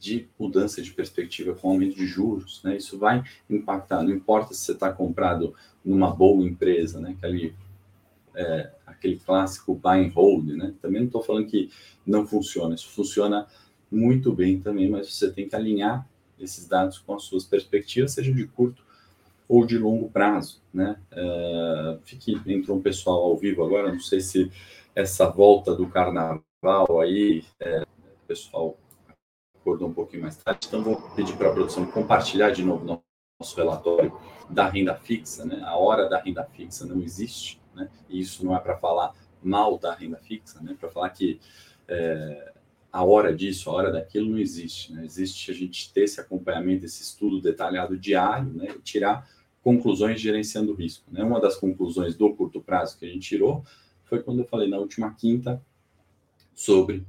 de 0.00 0.28
mudança 0.38 0.80
de 0.80 0.92
perspectiva 0.92 1.54
com 1.54 1.70
aumento 1.70 1.96
de 1.96 2.06
juros. 2.06 2.62
Né, 2.64 2.76
isso 2.76 2.98
vai 2.98 3.22
impactar, 3.48 4.02
não 4.02 4.10
importa 4.10 4.54
se 4.54 4.60
você 4.60 4.72
está 4.72 4.92
comprado 4.92 5.54
numa 5.84 6.10
boa 6.10 6.42
empresa, 6.42 6.98
né, 7.00 7.16
que 7.18 7.26
ali 7.26 7.54
é, 8.36 8.70
aquele 8.86 9.16
clássico 9.16 9.74
buy 9.74 10.04
and 10.04 10.12
hold, 10.14 10.48
né? 10.48 10.74
Também 10.80 11.00
não 11.00 11.06
estou 11.06 11.22
falando 11.22 11.46
que 11.46 11.70
não 12.06 12.26
funciona, 12.26 12.74
isso 12.74 12.88
funciona 12.90 13.46
muito 13.90 14.32
bem 14.32 14.60
também, 14.60 14.88
mas 14.90 15.12
você 15.12 15.30
tem 15.32 15.48
que 15.48 15.56
alinhar 15.56 16.06
esses 16.38 16.68
dados 16.68 16.98
com 16.98 17.14
as 17.14 17.22
suas 17.22 17.44
perspectivas, 17.44 18.12
seja 18.12 18.32
de 18.32 18.46
curto 18.46 18.84
ou 19.48 19.64
de 19.64 19.78
longo 19.78 20.10
prazo, 20.10 20.60
né? 20.72 20.98
É, 21.10 21.98
fique, 22.04 22.38
entrou 22.46 22.76
um 22.76 22.82
pessoal 22.82 23.22
ao 23.22 23.36
vivo 23.36 23.64
agora, 23.64 23.92
não 23.92 24.00
sei 24.00 24.20
se 24.20 24.50
essa 24.96 25.28
volta 25.28 25.74
do 25.74 25.86
carnaval 25.86 27.00
aí, 27.02 27.44
é, 27.60 27.82
o 27.82 28.26
pessoal 28.26 28.78
acordou 29.54 29.88
um 29.88 29.92
pouquinho 29.92 30.22
mais 30.22 30.36
tarde, 30.36 30.66
então 30.66 30.82
vou 30.82 30.96
pedir 31.10 31.36
para 31.36 31.50
a 31.50 31.52
produção 31.52 31.84
compartilhar 31.84 32.50
de 32.50 32.64
novo 32.64 33.02
nosso 33.38 33.54
relatório 33.56 34.18
da 34.48 34.66
renda 34.66 34.94
fixa, 34.94 35.44
né? 35.44 35.60
A 35.64 35.76
hora 35.76 36.08
da 36.08 36.18
renda 36.18 36.42
fixa 36.44 36.86
não 36.86 37.02
existe, 37.02 37.60
né? 37.74 37.90
E 38.08 38.20
isso 38.20 38.42
não 38.42 38.56
é 38.56 38.58
para 38.58 38.78
falar 38.78 39.12
mal 39.42 39.78
da 39.78 39.92
renda 39.92 40.16
fixa, 40.16 40.62
né? 40.62 40.74
Para 40.80 40.88
falar 40.88 41.10
que 41.10 41.38
é, 41.86 42.54
a 42.90 43.04
hora 43.04 43.36
disso, 43.36 43.68
a 43.68 43.74
hora 43.74 43.92
daquilo 43.92 44.30
não 44.30 44.38
existe, 44.38 44.94
né? 44.94 45.04
Existe 45.04 45.50
a 45.50 45.54
gente 45.54 45.92
ter 45.92 46.04
esse 46.04 46.18
acompanhamento, 46.18 46.86
esse 46.86 47.02
estudo 47.02 47.42
detalhado 47.42 47.98
diário, 47.98 48.50
né? 48.54 48.68
E 48.74 48.78
tirar 48.80 49.28
conclusões 49.62 50.18
gerenciando 50.18 50.72
risco, 50.72 51.04
né? 51.12 51.22
Uma 51.22 51.40
das 51.40 51.56
conclusões 51.56 52.16
do 52.16 52.34
curto 52.34 52.62
prazo 52.62 52.96
que 52.98 53.04
a 53.04 53.08
gente 53.08 53.28
tirou 53.28 53.62
foi 54.06 54.22
quando 54.22 54.40
eu 54.40 54.46
falei 54.46 54.68
na 54.68 54.78
última 54.78 55.12
quinta 55.14 55.62
sobre 56.54 57.04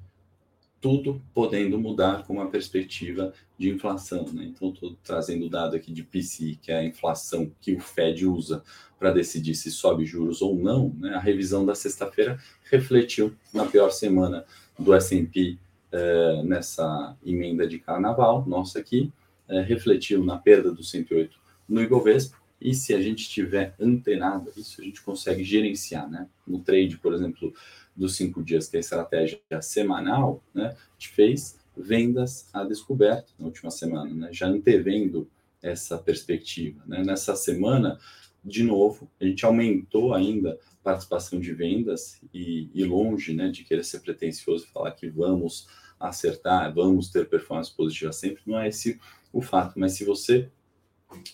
tudo 0.79 1.21
podendo 1.33 1.79
mudar 1.79 2.23
com 2.23 2.33
uma 2.33 2.49
perspectiva 2.49 3.33
de 3.57 3.69
inflação. 3.69 4.25
Né? 4.31 4.45
Então, 4.45 4.69
estou 4.69 4.95
trazendo 5.03 5.45
o 5.45 5.49
dado 5.49 5.75
aqui 5.75 5.91
de 5.91 6.03
PCI, 6.03 6.59
que 6.61 6.71
é 6.71 6.77
a 6.77 6.83
inflação 6.83 7.51
que 7.59 7.73
o 7.73 7.79
Fed 7.79 8.25
usa 8.25 8.63
para 8.99 9.11
decidir 9.11 9.55
se 9.55 9.71
sobe 9.71 10.05
juros 10.05 10.41
ou 10.41 10.55
não. 10.55 10.93
Né? 10.97 11.13
A 11.15 11.19
revisão 11.19 11.65
da 11.65 11.73
sexta-feira 11.73 12.39
refletiu 12.69 13.33
na 13.53 13.65
pior 13.65 13.89
semana 13.89 14.45
do 14.77 14.93
S&P 14.93 15.57
eh, 15.91 16.41
nessa 16.43 17.17
emenda 17.25 17.67
de 17.67 17.79
carnaval, 17.79 18.45
nossa 18.45 18.79
aqui, 18.79 19.11
eh, 19.47 19.61
refletiu 19.61 20.23
na 20.23 20.37
perda 20.37 20.71
do 20.71 20.83
108 20.83 21.37
no 21.67 21.81
Ibovespa, 21.81 22.36
e 22.59 22.73
se 22.73 22.93
a 22.93 23.01
gente 23.01 23.29
tiver 23.29 23.75
antenado 23.79 24.51
isso, 24.57 24.81
a 24.81 24.83
gente 24.83 25.01
consegue 25.01 25.43
gerenciar, 25.43 26.09
né? 26.09 26.27
No 26.45 26.59
trade, 26.59 26.97
por 26.97 27.13
exemplo, 27.13 27.53
dos 27.97 28.15
cinco 28.15 28.43
dias, 28.43 28.67
que 28.67 28.77
é 28.77 28.79
a 28.79 28.81
estratégia 28.81 29.39
semanal, 29.61 30.43
né, 30.53 30.67
a 30.67 30.93
gente 30.93 31.09
fez 31.09 31.57
vendas 31.75 32.47
a 32.53 32.63
descoberto 32.63 33.33
na 33.39 33.47
última 33.47 33.71
semana, 33.71 34.13
né, 34.13 34.29
já 34.31 34.47
antevendo 34.47 35.27
essa 35.61 35.97
perspectiva. 35.97 36.83
Né. 36.85 37.03
Nessa 37.03 37.35
semana, 37.35 37.99
de 38.45 38.63
novo, 38.63 39.09
a 39.19 39.25
gente 39.25 39.43
aumentou 39.45 40.13
ainda 40.13 40.59
a 40.79 40.83
participação 40.83 41.39
de 41.39 41.53
vendas 41.53 42.21
e, 42.31 42.69
e 42.73 42.83
longe 42.83 43.33
né, 43.33 43.49
de 43.49 43.63
querer 43.63 43.83
ser 43.83 43.99
pretencioso 44.01 44.65
e 44.65 44.71
falar 44.71 44.91
que 44.91 45.09
vamos 45.09 45.67
acertar, 45.99 46.73
vamos 46.73 47.09
ter 47.09 47.27
performance 47.27 47.75
positiva 47.75 48.13
sempre, 48.13 48.43
não 48.45 48.59
é 48.59 48.67
esse 48.67 48.99
o 49.33 49.41
fato, 49.41 49.79
mas 49.79 49.93
se 49.93 50.05
você 50.05 50.49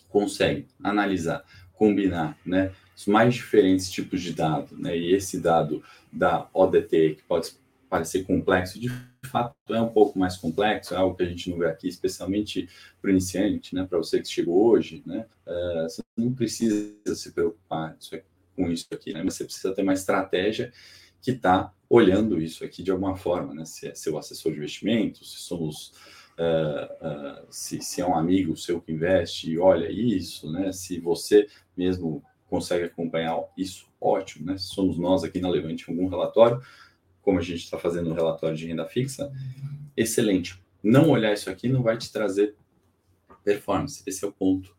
consegue 0.09 0.67
analisar, 0.83 1.43
combinar, 1.73 2.37
né, 2.45 2.71
os 2.95 3.07
mais 3.07 3.33
diferentes 3.33 3.91
tipos 3.91 4.21
de 4.21 4.33
dado, 4.33 4.77
né? 4.77 4.95
E 4.97 5.13
esse 5.13 5.39
dado 5.39 5.83
da 6.11 6.47
ODT, 6.53 7.15
que 7.15 7.23
pode 7.23 7.51
parecer 7.89 8.23
complexo, 8.23 8.79
de 8.79 8.89
fato 9.23 9.55
é 9.69 9.81
um 9.81 9.89
pouco 9.89 10.17
mais 10.17 10.37
complexo, 10.37 10.93
é 10.93 10.97
algo 10.97 11.15
que 11.15 11.23
a 11.23 11.27
gente 11.27 11.49
não 11.49 11.57
vê 11.57 11.67
aqui, 11.67 11.87
especialmente 11.87 12.69
para 13.01 13.09
o 13.09 13.11
iniciante, 13.11 13.75
né? 13.75 13.85
Para 13.87 13.97
você 13.97 14.19
que 14.19 14.27
chegou 14.27 14.65
hoje, 14.65 15.03
né? 15.05 15.25
Uh, 15.45 15.83
você 15.83 16.01
não 16.17 16.33
precisa 16.33 17.15
se 17.15 17.31
preocupar 17.31 17.97
com 18.55 18.71
isso 18.71 18.87
aqui, 18.91 19.13
né? 19.13 19.21
Mas 19.23 19.35
você 19.35 19.45
precisa 19.45 19.73
ter 19.73 19.81
uma 19.81 19.93
estratégia 19.93 20.71
que 21.21 21.31
está 21.31 21.73
olhando 21.89 22.41
isso 22.41 22.63
aqui 22.63 22.83
de 22.83 22.91
alguma 22.91 23.15
forma, 23.15 23.53
né? 23.53 23.65
Se 23.65 23.87
é 23.87 23.95
seu 23.95 24.17
assessor 24.17 24.51
de 24.51 24.57
investimentos, 24.57 25.33
se 25.33 25.41
somos 25.41 25.93
Uh, 26.37 27.41
uh, 27.41 27.45
se, 27.49 27.79
se, 27.81 28.01
é 28.01 28.07
um 28.07 28.15
amigo 28.15 28.57
seu 28.57 28.81
que 28.81 28.91
investe 28.91 29.51
e 29.51 29.59
olha 29.59 29.91
isso, 29.91 30.51
né? 30.51 30.71
Se 30.71 30.99
você 30.99 31.47
mesmo 31.77 32.23
consegue 32.47 32.85
acompanhar 32.85 33.39
isso, 33.57 33.87
ótimo, 34.01 34.47
né? 34.47 34.57
Somos 34.57 34.97
nós 34.97 35.23
aqui 35.23 35.39
na 35.39 35.49
Levante 35.49 35.85
algum 35.87 36.07
relatório, 36.07 36.61
como 37.21 37.39
a 37.39 37.41
gente 37.41 37.63
está 37.63 37.77
fazendo 37.77 38.09
um 38.09 38.13
relatório 38.13 38.57
de 38.57 38.65
renda 38.65 38.85
fixa, 38.85 39.31
excelente. 39.95 40.59
Não 40.81 41.09
olhar 41.09 41.33
isso 41.33 41.49
aqui 41.49 41.69
não 41.69 41.83
vai 41.83 41.97
te 41.97 42.11
trazer 42.11 42.55
performance. 43.43 44.03
Esse 44.05 44.25
é 44.25 44.27
o 44.27 44.31
ponto 44.31 44.75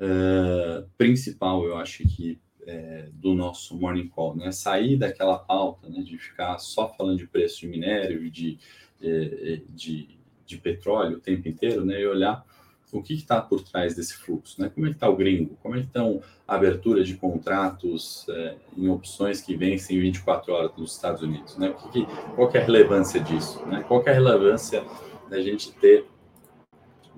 uh, 0.00 0.88
principal, 0.96 1.64
eu 1.64 1.76
acho 1.76 2.06
que 2.06 2.40
é, 2.66 3.10
do 3.12 3.34
nosso 3.34 3.76
morning 3.78 4.08
call, 4.08 4.36
né? 4.36 4.50
Sair 4.50 4.96
daquela 4.96 5.38
pauta, 5.38 5.88
né? 5.88 6.02
De 6.02 6.16
ficar 6.16 6.58
só 6.58 6.88
falando 6.88 7.18
de 7.18 7.26
preço 7.26 7.60
de 7.60 7.66
minério 7.66 8.30
de, 8.30 8.58
de, 9.00 9.62
de, 9.68 10.18
de 10.46 10.58
petróleo 10.58 11.16
o 11.16 11.20
tempo 11.20 11.48
inteiro, 11.48 11.84
né? 11.84 12.00
E 12.00 12.06
olhar 12.06 12.44
o 12.92 13.02
que 13.02 13.12
está 13.14 13.40
por 13.40 13.62
trás 13.62 13.96
desse 13.96 14.14
fluxo, 14.14 14.60
né? 14.60 14.70
Como 14.72 14.86
é 14.86 14.90
que 14.90 14.96
está 14.96 15.08
o 15.08 15.16
gringo? 15.16 15.56
Como 15.62 15.74
é 15.74 15.80
que 15.80 15.86
estão 15.86 16.22
a 16.46 16.54
abertura 16.54 17.02
de 17.02 17.16
contratos 17.16 18.24
é, 18.28 18.56
em 18.76 18.88
opções 18.88 19.40
que 19.40 19.56
vencem 19.56 19.98
24 19.98 20.52
horas 20.52 20.70
nos 20.76 20.92
Estados 20.92 21.22
Unidos, 21.22 21.56
né? 21.58 21.72
Que, 21.72 21.88
que, 21.88 22.06
qual 22.36 22.48
que 22.48 22.56
é 22.56 22.62
a 22.62 22.64
relevância 22.64 23.20
disso, 23.20 23.64
né? 23.66 23.82
Qual 23.88 24.02
que 24.02 24.10
é 24.10 24.12
a 24.12 24.14
relevância 24.14 24.84
da 25.28 25.40
gente 25.40 25.72
ter 25.72 26.06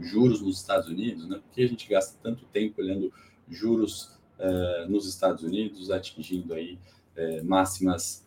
juros 0.01 0.41
nos 0.41 0.59
Estados 0.59 0.89
Unidos, 0.89 1.29
né? 1.29 1.37
Por 1.37 1.53
que 1.53 1.63
a 1.63 1.69
gente 1.69 1.89
gasta 1.89 2.19
tanto 2.23 2.47
tempo 2.47 2.81
olhando 2.81 3.13
juros 3.49 4.17
é, 4.39 4.87
nos 4.89 5.07
Estados 5.07 5.43
Unidos, 5.43 5.91
atingindo 5.91 6.55
aí 6.55 6.79
é, 7.15 7.43
máximas 7.43 8.27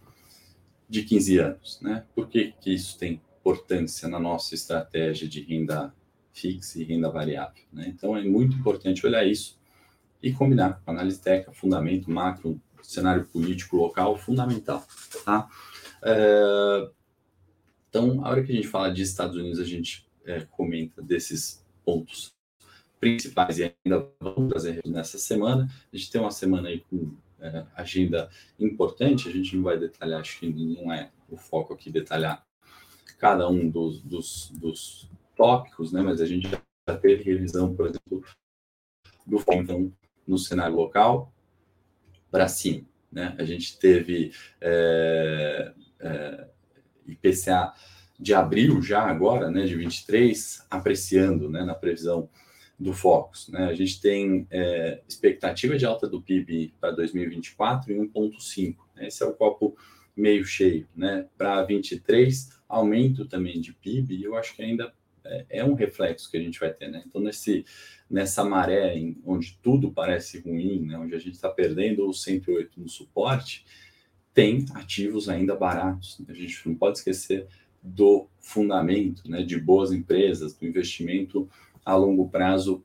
de 0.87 1.03
15 1.03 1.37
anos, 1.39 1.79
né? 1.81 2.05
Por 2.13 2.27
que, 2.27 2.53
que 2.59 2.73
isso 2.73 2.97
tem 2.97 3.21
importância 3.49 4.07
na 4.07 4.19
nossa 4.19 4.53
estratégia 4.53 5.27
de 5.27 5.41
renda 5.41 5.93
fixa 6.31 6.79
e 6.79 6.83
renda 6.83 7.09
variável. 7.09 7.63
Né? 7.73 7.87
Então, 7.87 8.15
é 8.15 8.23
muito 8.23 8.55
importante 8.55 9.05
olhar 9.05 9.25
isso 9.25 9.59
e 10.21 10.31
combinar 10.31 10.81
com 10.83 10.91
análise 10.91 11.19
técnica, 11.19 11.51
fundamento, 11.51 12.11
macro, 12.11 12.61
cenário 12.83 13.25
político 13.25 13.75
local, 13.75 14.17
fundamental. 14.17 14.85
Tá? 15.25 15.49
É, 16.03 16.89
então, 17.89 18.23
a 18.23 18.29
hora 18.29 18.43
que 18.43 18.51
a 18.51 18.55
gente 18.55 18.67
fala 18.67 18.93
de 18.93 19.01
Estados 19.01 19.35
Unidos, 19.35 19.59
a 19.59 19.65
gente 19.65 20.07
é, 20.25 20.41
comenta 20.41 21.01
desses 21.01 21.65
pontos 21.83 22.33
principais 22.99 23.57
e 23.57 23.73
ainda 23.85 24.07
vamos 24.19 24.49
trazer 24.49 24.81
nessa 24.85 25.17
semana. 25.17 25.69
A 25.91 25.97
gente 25.97 26.11
tem 26.11 26.21
uma 26.21 26.31
semana 26.31 26.69
aí 26.69 26.81
com 26.89 27.15
é, 27.39 27.65
agenda 27.75 28.29
importante, 28.59 29.27
a 29.27 29.31
gente 29.31 29.55
não 29.55 29.63
vai 29.63 29.77
detalhar, 29.77 30.19
acho 30.19 30.39
que 30.39 30.47
não 30.47 30.93
é 30.93 31.09
o 31.29 31.37
foco 31.37 31.73
aqui 31.73 31.89
detalhar 31.89 32.45
cada 33.19 33.47
um 33.47 33.69
dos, 33.69 34.01
dos, 34.01 34.51
dos 34.55 35.09
tópicos, 35.35 35.91
né? 35.91 36.01
Mas 36.01 36.21
a 36.21 36.25
gente 36.25 36.49
já 36.49 36.97
teve 36.97 37.23
revisão, 37.23 37.75
por 37.75 37.85
exemplo, 37.87 38.23
do 39.25 39.43
então 39.53 39.93
no 40.25 40.37
cenário 40.37 40.75
local 40.75 41.31
para 42.31 42.47
cima, 42.47 42.85
né? 43.11 43.35
A 43.37 43.43
gente 43.43 43.77
teve 43.77 44.31
é, 44.61 45.73
é, 45.99 46.47
IPCA 47.07 47.73
de 48.19 48.33
abril 48.33 48.81
já 48.81 49.01
agora, 49.01 49.49
né, 49.49 49.65
de 49.65 49.75
23, 49.75 50.65
apreciando, 50.69 51.49
né, 51.49 51.63
na 51.63 51.73
previsão 51.73 52.29
do 52.77 52.93
Focus. 52.93 53.49
Né? 53.49 53.65
A 53.65 53.73
gente 53.73 54.01
tem 54.01 54.47
é, 54.51 55.01
expectativa 55.07 55.77
de 55.77 55.85
alta 55.85 56.07
do 56.07 56.21
PIB 56.21 56.73
para 56.79 56.91
2024 56.91 57.91
em 57.91 58.07
1,5. 58.09 58.75
Né? 58.95 59.07
Esse 59.07 59.23
é 59.23 59.25
o 59.25 59.33
copo 59.33 59.77
meio 60.15 60.45
cheio. 60.45 60.87
Né? 60.95 61.25
Para 61.37 61.63
23, 61.63 62.58
aumento 62.69 63.25
também 63.25 63.59
de 63.59 63.73
PIB, 63.73 64.23
eu 64.23 64.35
acho 64.35 64.55
que 64.55 64.61
ainda 64.61 64.93
é, 65.25 65.45
é, 65.49 65.65
um 65.65 65.73
reflexo 65.73 66.29
que 66.29 66.37
a 66.37 66.41
gente 66.41 66.59
vai 66.59 66.71
ter. 66.71 66.89
Né? 66.89 67.03
Então, 67.05 67.19
nesse, 67.19 67.65
nessa 68.09 68.43
maré 68.45 68.95
em, 68.95 69.19
onde 69.25 69.57
tudo 69.61 69.91
parece 69.91 70.39
ruim, 70.39 70.85
né? 70.85 70.97
onde 70.97 71.15
a 71.15 71.19
gente 71.19 71.33
está 71.33 71.49
perdendo 71.49 72.07
o 72.07 72.13
108 72.13 72.79
no 72.79 72.87
suporte, 72.87 73.65
tem 74.33 74.65
ativos 74.75 75.27
ainda 75.27 75.55
baratos. 75.55 76.19
Né? 76.19 76.27
A 76.29 76.33
gente 76.33 76.67
não 76.67 76.75
pode 76.75 76.99
esquecer 76.99 77.47
do 77.81 78.27
fundamento 78.39 79.29
né, 79.29 79.41
de 79.41 79.59
boas 79.59 79.91
empresas, 79.91 80.53
do 80.53 80.65
investimento 80.65 81.49
a 81.83 81.95
longo 81.95 82.29
prazo 82.29 82.83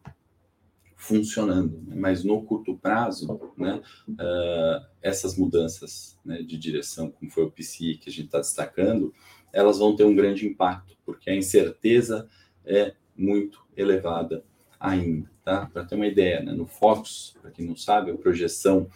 funcionando. 0.97 1.83
Né? 1.87 1.97
Mas 1.97 2.25
no 2.25 2.43
curto 2.43 2.77
prazo, 2.77 3.27
né, 3.57 3.83
uh, 4.09 4.87
essas 5.03 5.37
mudanças 5.37 6.19
né, 6.25 6.43
de 6.43 6.57
direção, 6.57 7.11
como 7.11 7.31
foi 7.31 7.45
o 7.45 7.51
PCI 7.51 7.99
que 7.99 8.09
a 8.09 8.13
gente 8.13 8.27
está 8.27 8.39
destacando, 8.39 9.13
elas 9.55 9.79
vão 9.79 9.95
ter 9.95 10.05
um 10.05 10.15
grande 10.15 10.47
impacto, 10.47 10.97
porque 11.07 11.31
a 11.31 11.35
incerteza 11.35 12.29
é 12.67 12.95
muito 13.17 13.65
elevada 13.77 14.45
ainda. 14.79 15.31
Tá? 15.45 15.67
Para 15.67 15.85
ter 15.85 15.95
uma 15.95 16.07
ideia, 16.07 16.43
né, 16.43 16.53
no 16.53 16.67
Focus, 16.67 17.37
para 17.41 17.51
quem 17.51 17.67
não 17.67 17.77
sabe, 17.77 18.11
a 18.11 18.17
projeção 18.17 18.91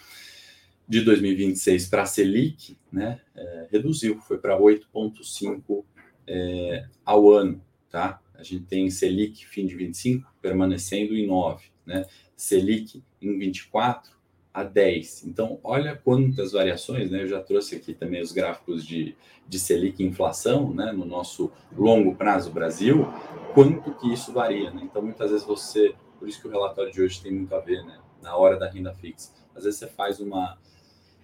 de 0.86 1.02
2026 1.02 1.86
para 1.86 2.02
a 2.02 2.06
Selic 2.06 2.76
né, 2.90 3.20
é, 3.36 3.68
reduziu, 3.70 4.18
foi 4.18 4.38
para 4.38 4.58
8,5 4.58 5.84
é, 6.26 6.86
ao 7.04 7.30
ano. 7.30 7.62
Tá? 7.90 8.20
A 8.34 8.42
gente 8.42 8.64
tem 8.64 8.90
Selic 8.90 9.46
fim 9.46 9.66
de 9.66 9.76
25 9.76 10.34
permanecendo 10.42 11.14
em 11.14 11.26
9, 11.26 11.66
né? 11.84 12.06
Selic 12.36 13.02
em 13.20 13.36
24 13.36 14.17
a 14.58 14.64
10. 14.64 15.24
Então, 15.26 15.60
olha 15.62 15.96
quantas 15.96 16.50
variações, 16.50 17.12
né? 17.12 17.22
Eu 17.22 17.28
já 17.28 17.40
trouxe 17.40 17.76
aqui 17.76 17.94
também 17.94 18.20
os 18.20 18.32
gráficos 18.32 18.84
de, 18.84 19.16
de 19.46 19.58
Selic 19.58 20.02
e 20.02 20.06
inflação, 20.06 20.74
né? 20.74 20.90
No 20.90 21.04
nosso 21.04 21.52
longo 21.76 22.16
prazo 22.16 22.50
Brasil, 22.50 23.06
quanto 23.54 23.94
que 23.94 24.12
isso 24.12 24.32
varia, 24.32 24.72
né? 24.72 24.80
Então, 24.82 25.00
muitas 25.00 25.30
vezes 25.30 25.46
você, 25.46 25.94
por 26.18 26.28
isso 26.28 26.40
que 26.40 26.48
o 26.48 26.50
relatório 26.50 26.90
de 26.90 27.00
hoje 27.00 27.22
tem 27.22 27.32
muito 27.32 27.54
a 27.54 27.60
ver, 27.60 27.84
né? 27.84 28.00
Na 28.20 28.36
hora 28.36 28.58
da 28.58 28.68
renda 28.68 28.92
fixa. 28.94 29.32
Às 29.54 29.62
vezes 29.62 29.78
você 29.78 29.86
faz 29.86 30.18
uma. 30.18 30.58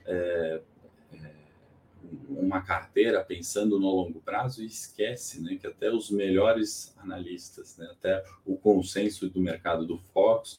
É, 0.07 0.61
uma 2.29 2.61
carteira 2.61 3.25
pensando 3.25 3.81
no 3.81 3.89
longo 3.89 4.21
prazo 4.21 4.63
e 4.63 4.67
esquece 4.67 5.41
né, 5.41 5.57
que 5.57 5.67
até 5.67 5.91
os 5.91 6.11
melhores 6.11 6.95
analistas, 6.99 7.79
né, 7.79 7.89
até 7.91 8.23
o 8.45 8.59
consenso 8.59 9.29
do 9.31 9.41
mercado 9.41 9.87
do 9.87 9.97
Fox, 9.97 10.59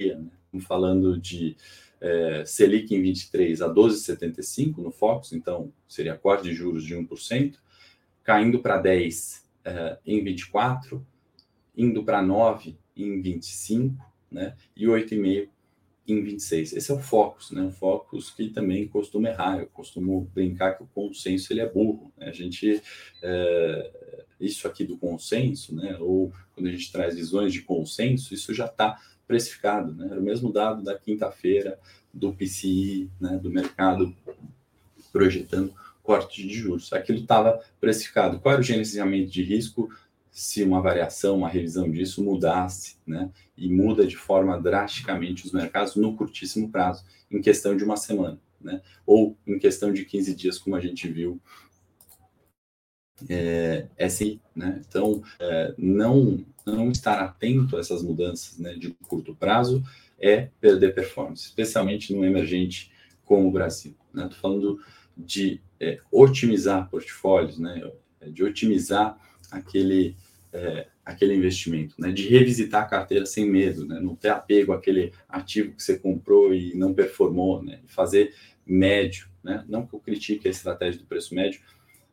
né, 0.00 0.30
falando 0.66 1.20
de 1.20 1.54
é, 2.00 2.44
Selic 2.46 2.94
em 2.94 3.02
23 3.02 3.60
a 3.60 3.68
12,75 3.68 4.78
no 4.78 4.90
Fox, 4.90 5.32
então 5.32 5.72
seria 5.88 6.16
corte 6.16 6.44
de 6.44 6.54
juros 6.54 6.84
de 6.84 6.96
1%, 6.96 7.56
caindo 8.22 8.60
para 8.60 8.78
10 8.78 9.44
é, 9.64 9.98
em 10.06 10.22
24, 10.22 11.06
indo 11.76 12.04
para 12.04 12.22
9 12.22 12.76
em 12.96 13.20
25, 13.20 14.04
né, 14.30 14.56
e 14.76 14.86
8,5 14.86 15.48
em 16.12 16.22
26. 16.22 16.72
Esse 16.72 16.90
é 16.90 16.94
o 16.94 16.98
Focus, 16.98 17.50
né? 17.50 17.62
O 17.62 17.70
Focus 17.70 18.30
que 18.30 18.48
também 18.48 18.88
costuma 18.88 19.28
errar. 19.28 19.58
Eu 19.60 19.66
costumo 19.66 20.28
brincar 20.34 20.76
que 20.76 20.82
o 20.82 20.88
consenso 20.88 21.52
ele 21.52 21.60
é 21.60 21.68
burro. 21.68 22.12
Né? 22.16 22.28
A 22.28 22.32
gente 22.32 22.82
é, 23.22 24.20
isso 24.40 24.66
aqui 24.66 24.84
do 24.84 24.96
consenso, 24.96 25.74
né? 25.74 25.96
Ou 26.00 26.32
quando 26.54 26.66
a 26.66 26.72
gente 26.72 26.90
traz 26.90 27.14
visões 27.14 27.52
de 27.52 27.62
consenso, 27.62 28.34
isso 28.34 28.52
já 28.52 28.66
está 28.66 28.98
precificado, 29.30 29.94
né? 29.94 30.08
Era 30.10 30.18
o 30.18 30.24
mesmo 30.24 30.52
dado 30.52 30.82
da 30.82 30.98
quinta-feira 30.98 31.78
do 32.12 32.32
PCI, 32.32 33.08
né? 33.20 33.38
Do 33.40 33.48
mercado 33.48 34.12
projetando 35.12 35.72
corte 36.02 36.44
de 36.44 36.52
juros. 36.52 36.92
Aquilo 36.92 37.20
estava 37.20 37.60
precificado. 37.80 38.40
Qual 38.40 38.52
era 38.52 38.60
o 38.60 38.64
gerenciamento 38.64 39.30
de 39.30 39.44
risco? 39.44 39.88
se 40.32 40.62
uma 40.62 40.80
variação, 40.80 41.38
uma 41.38 41.48
revisão 41.48 41.90
disso 41.90 42.22
mudasse, 42.22 42.96
né? 43.06 43.30
E 43.56 43.68
muda 43.68 44.06
de 44.06 44.16
forma 44.16 44.58
drasticamente 44.60 45.44
os 45.44 45.52
mercados 45.52 45.96
no 45.96 46.16
curtíssimo 46.16 46.70
prazo, 46.70 47.04
em 47.30 47.42
questão 47.42 47.76
de 47.76 47.82
uma 47.82 47.96
semana, 47.96 48.38
né? 48.60 48.80
Ou 49.04 49.36
em 49.44 49.58
questão 49.58 49.92
de 49.92 50.04
15 50.04 50.34
dias, 50.36 50.56
como 50.56 50.76
a 50.76 50.80
gente 50.80 51.08
viu 51.08 51.40
é, 53.28 53.86
é 53.96 54.08
sim, 54.08 54.40
né? 54.54 54.80
Então, 54.88 55.22
é, 55.38 55.74
não, 55.76 56.44
não 56.66 56.90
estar 56.90 57.18
atento 57.20 57.76
a 57.76 57.80
essas 57.80 58.02
mudanças 58.02 58.58
né, 58.58 58.74
de 58.74 58.90
curto 59.08 59.34
prazo 59.34 59.82
é 60.18 60.48
perder 60.60 60.94
performance, 60.94 61.44
especialmente 61.46 62.14
no 62.14 62.24
emergente 62.24 62.92
como 63.24 63.48
o 63.48 63.50
Brasil. 63.50 63.94
Estou 64.08 64.24
né? 64.24 64.30
falando 64.40 64.80
de 65.16 65.60
é, 65.78 65.98
otimizar 66.10 66.88
portfólios, 66.90 67.58
né? 67.58 67.90
de 68.26 68.44
otimizar 68.44 69.18
aquele, 69.50 70.16
é, 70.52 70.86
aquele 71.04 71.34
investimento, 71.34 71.94
né? 71.98 72.12
de 72.12 72.28
revisitar 72.28 72.82
a 72.82 72.88
carteira 72.88 73.24
sem 73.24 73.48
medo, 73.48 73.86
né? 73.86 73.98
não 74.00 74.14
ter 74.14 74.28
apego 74.28 74.72
àquele 74.72 75.12
ativo 75.28 75.72
que 75.72 75.82
você 75.82 75.98
comprou 75.98 76.52
e 76.52 76.74
não 76.74 76.92
performou, 76.92 77.62
né? 77.62 77.80
fazer 77.86 78.34
médio. 78.66 79.28
Né? 79.42 79.64
Não 79.68 79.86
que 79.86 79.94
eu 79.94 80.00
critique 80.00 80.46
a 80.46 80.50
estratégia 80.50 81.00
do 81.00 81.06
preço 81.06 81.34
médio, 81.34 81.60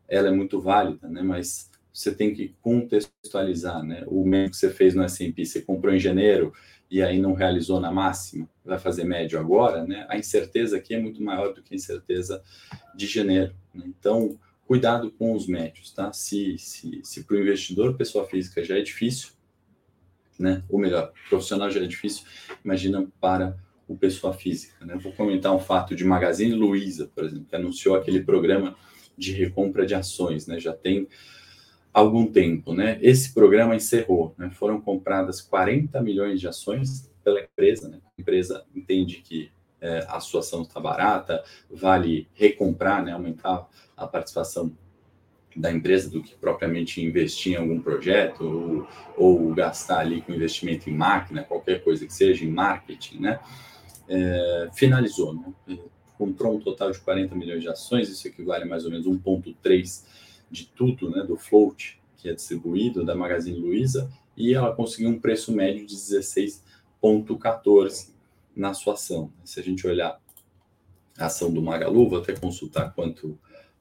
ela 0.07 0.29
é 0.29 0.31
muito 0.31 0.59
válida, 0.59 1.07
né? 1.07 1.21
mas 1.21 1.69
você 1.91 2.13
tem 2.13 2.33
que 2.33 2.55
contextualizar. 2.61 3.83
Né? 3.83 4.03
O 4.07 4.25
médio 4.25 4.51
que 4.51 4.57
você 4.57 4.69
fez 4.69 4.93
no 4.93 5.03
S&P, 5.03 5.45
você 5.45 5.61
comprou 5.61 5.93
em 5.93 5.99
janeiro 5.99 6.53
e 6.89 7.01
aí 7.01 7.19
não 7.19 7.33
realizou 7.33 7.79
na 7.79 7.91
máxima, 7.91 8.47
vai 8.63 8.79
fazer 8.79 9.03
médio 9.03 9.39
agora, 9.39 9.83
né? 9.83 10.05
a 10.09 10.17
incerteza 10.17 10.77
aqui 10.77 10.95
é 10.95 10.99
muito 10.99 11.21
maior 11.21 11.53
do 11.53 11.61
que 11.61 11.73
a 11.73 11.75
incerteza 11.75 12.41
de 12.95 13.07
janeiro. 13.07 13.53
Né? 13.73 13.83
Então, 13.87 14.39
cuidado 14.67 15.09
com 15.11 15.33
os 15.33 15.47
médios, 15.47 15.91
tá? 15.91 16.11
Se, 16.11 16.57
se, 16.57 16.99
se 17.03 17.23
para 17.23 17.37
o 17.37 17.39
investidor, 17.39 17.95
pessoa 17.95 18.25
física, 18.25 18.63
já 18.63 18.77
é 18.77 18.81
difícil, 18.81 19.29
né? 20.37 20.61
Ou 20.69 20.77
melhor, 20.77 21.11
profissional 21.29 21.71
já 21.71 21.81
é 21.81 21.87
difícil, 21.87 22.25
imagina 22.63 23.07
para 23.19 23.57
o 23.87 23.97
pessoa 23.97 24.33
física, 24.33 24.85
né? 24.85 24.97
Vou 25.01 25.13
comentar 25.13 25.55
um 25.55 25.59
fato 25.59 25.95
de 25.95 26.03
Magazine 26.03 26.53
Luiza, 26.53 27.09
por 27.15 27.23
exemplo, 27.23 27.45
que 27.45 27.55
anunciou 27.55 27.95
aquele 27.95 28.21
programa 28.21 28.75
de 29.17 29.33
recompra 29.33 29.85
de 29.85 29.95
ações, 29.95 30.45
né? 30.47 30.59
Já 30.59 30.73
tem 30.73 31.07
algum 31.93 32.27
tempo, 32.27 32.73
né? 32.73 32.99
Esse 33.01 33.33
programa 33.33 33.75
encerrou, 33.75 34.35
né? 34.37 34.49
Foram 34.51 34.79
compradas 34.79 35.41
40 35.41 36.01
milhões 36.01 36.39
de 36.39 36.47
ações 36.47 37.11
pela 37.23 37.41
empresa, 37.41 37.89
né? 37.89 37.99
A 38.17 38.21
empresa 38.21 38.63
entende 38.75 39.17
que 39.17 39.51
é, 39.81 40.05
a 40.07 40.19
sua 40.19 40.39
ação 40.39 40.61
está 40.63 40.79
barata, 40.79 41.43
vale 41.69 42.27
recomprar, 42.33 43.03
né, 43.03 43.11
aumentar 43.11 43.67
a 43.95 44.07
participação 44.07 44.75
da 45.55 45.71
empresa 45.71 46.09
do 46.09 46.21
que 46.21 46.35
propriamente 46.35 47.03
investir 47.03 47.53
em 47.53 47.55
algum 47.55 47.81
projeto 47.81 48.87
ou, 49.17 49.37
ou 49.45 49.55
gastar 49.55 49.99
ali 49.99 50.21
com 50.21 50.33
investimento 50.33 50.89
em 50.89 50.93
máquina, 50.93 51.43
qualquer 51.43 51.83
coisa 51.83 52.05
que 52.05 52.13
seja, 52.13 52.45
em 52.45 52.51
marketing, 52.51 53.19
né? 53.19 53.39
É, 54.07 54.69
finalizou, 54.73 55.33
né? 55.33 55.79
Comprou 56.17 56.55
um 56.55 56.59
total 56.59 56.91
de 56.91 56.99
40 56.99 57.35
milhões 57.35 57.61
de 57.61 57.69
ações, 57.69 58.09
isso 58.09 58.27
equivale 58.27 58.63
a 58.63 58.67
mais 58.67 58.85
ou 58.85 58.91
menos 58.91 59.05
1,3 59.05 60.03
de 60.49 60.65
tudo, 60.65 61.09
né, 61.09 61.23
do 61.23 61.37
float 61.37 61.99
que 62.17 62.27
é 62.27 62.33
distribuído 62.33 63.05
da 63.05 63.15
Magazine 63.15 63.57
Luiza, 63.57 64.11
e 64.35 64.53
ela 64.53 64.75
conseguiu 64.75 65.09
um 65.09 65.19
preço 65.19 65.51
médio 65.51 65.85
de 65.85 65.95
16,14 65.95 68.09
na 68.55 68.73
sua 68.73 68.93
ação. 68.93 69.31
Se 69.43 69.59
a 69.59 69.63
gente 69.63 69.85
olhar 69.85 70.19
a 71.17 71.25
ação 71.27 71.53
do 71.53 71.61
Magalu, 71.61 72.09
vou 72.09 72.19
até 72.19 72.35
consultar 72.35 72.93
quanto 72.93 73.37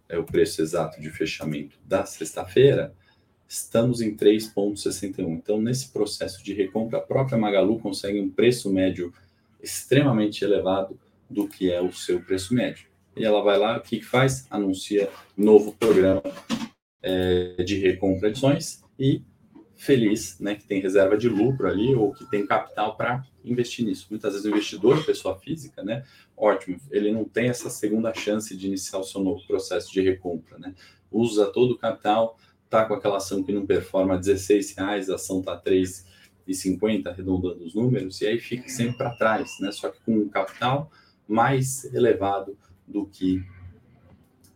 é 0.09 0.18
o 0.18 0.25
preço 0.25 0.62
exato 0.62 1.01
de 1.01 1.11
fechamento 1.11 1.79
da 1.85 2.05
sexta-feira, 2.05 2.94
estamos 3.49 4.01
em 4.01 4.14
3,61. 4.14 5.29
Então, 5.31 5.61
nesse 5.61 5.88
processo 5.88 6.44
de 6.44 6.53
recompra, 6.53 6.99
a 6.99 7.03
própria 7.03 7.38
Magalu 7.38 7.79
consegue 7.79 8.20
um 8.20 8.31
preço 8.31 8.70
médio 8.70 9.12
extremamente 9.62 10.44
elevado 10.44 10.99
do 11.29 11.49
que 11.49 11.71
é 11.71 11.81
o 11.81 11.93
seu 11.93 12.21
preço 12.21 12.55
médio. 12.55 12.87
E 13.17 13.25
ela 13.25 13.43
vai 13.43 13.59
lá, 13.59 13.79
o 13.79 13.81
que, 13.81 14.03
faz? 14.03 14.47
Anuncia 14.51 15.11
novo 15.37 15.73
programa 15.73 16.23
é, 17.03 17.62
de 17.65 17.79
recompra 17.79 18.31
de 18.31 18.39
ações 18.39 18.85
e 18.99 19.23
feliz, 19.77 20.39
né, 20.41 20.55
que 20.55 20.67
tem 20.67 20.81
reserva 20.81 21.17
de 21.17 21.29
lucro 21.29 21.69
ali 21.69 21.95
ou 21.95 22.12
que 22.12 22.29
tem 22.31 22.47
capital 22.47 22.97
para 22.97 23.25
investir 23.45 23.85
nisso. 23.85 24.07
Muitas 24.11 24.33
vezes 24.33 24.47
o 24.47 24.51
investidor, 24.51 25.05
pessoa 25.05 25.39
física, 25.39 25.83
né, 25.83 26.03
ótimo, 26.37 26.79
ele 26.91 27.12
não 27.12 27.25
tem 27.25 27.49
essa 27.49 27.71
segunda 27.71 28.12
chance 28.15 28.57
de 28.57 28.67
iniciar 28.67 28.99
o 28.99 29.05
seu 29.05 29.23
novo 29.23 29.47
processo 29.47 29.93
de 29.93 30.01
recompra, 30.01 30.59
né? 30.59 30.75
Usa 31.11 31.47
todo 31.47 31.73
o 31.73 31.79
capital, 31.79 32.39
tá 32.69 32.85
com 32.85 32.95
aquela 32.95 33.19
ação 33.19 33.43
que 33.43 33.53
não 33.53 33.67
performa 33.67 34.15
a 34.15 34.19
16 34.19 34.77
reais, 34.77 35.09
a 35.09 35.15
ação 35.15 35.43
tá 35.43 35.61
3,50, 35.61 37.07
arredondando 37.07 37.65
os 37.65 37.75
números, 37.75 38.21
e 38.21 38.27
aí 38.27 38.39
fica 38.39 38.69
sempre 38.69 38.97
para 38.97 39.17
trás, 39.17 39.51
né? 39.61 39.71
Só 39.73 39.91
que 39.91 40.01
com 40.01 40.12
um 40.12 40.29
capital 40.29 40.91
mais 41.27 41.85
elevado 41.93 42.57
do 42.87 43.07
que 43.07 43.45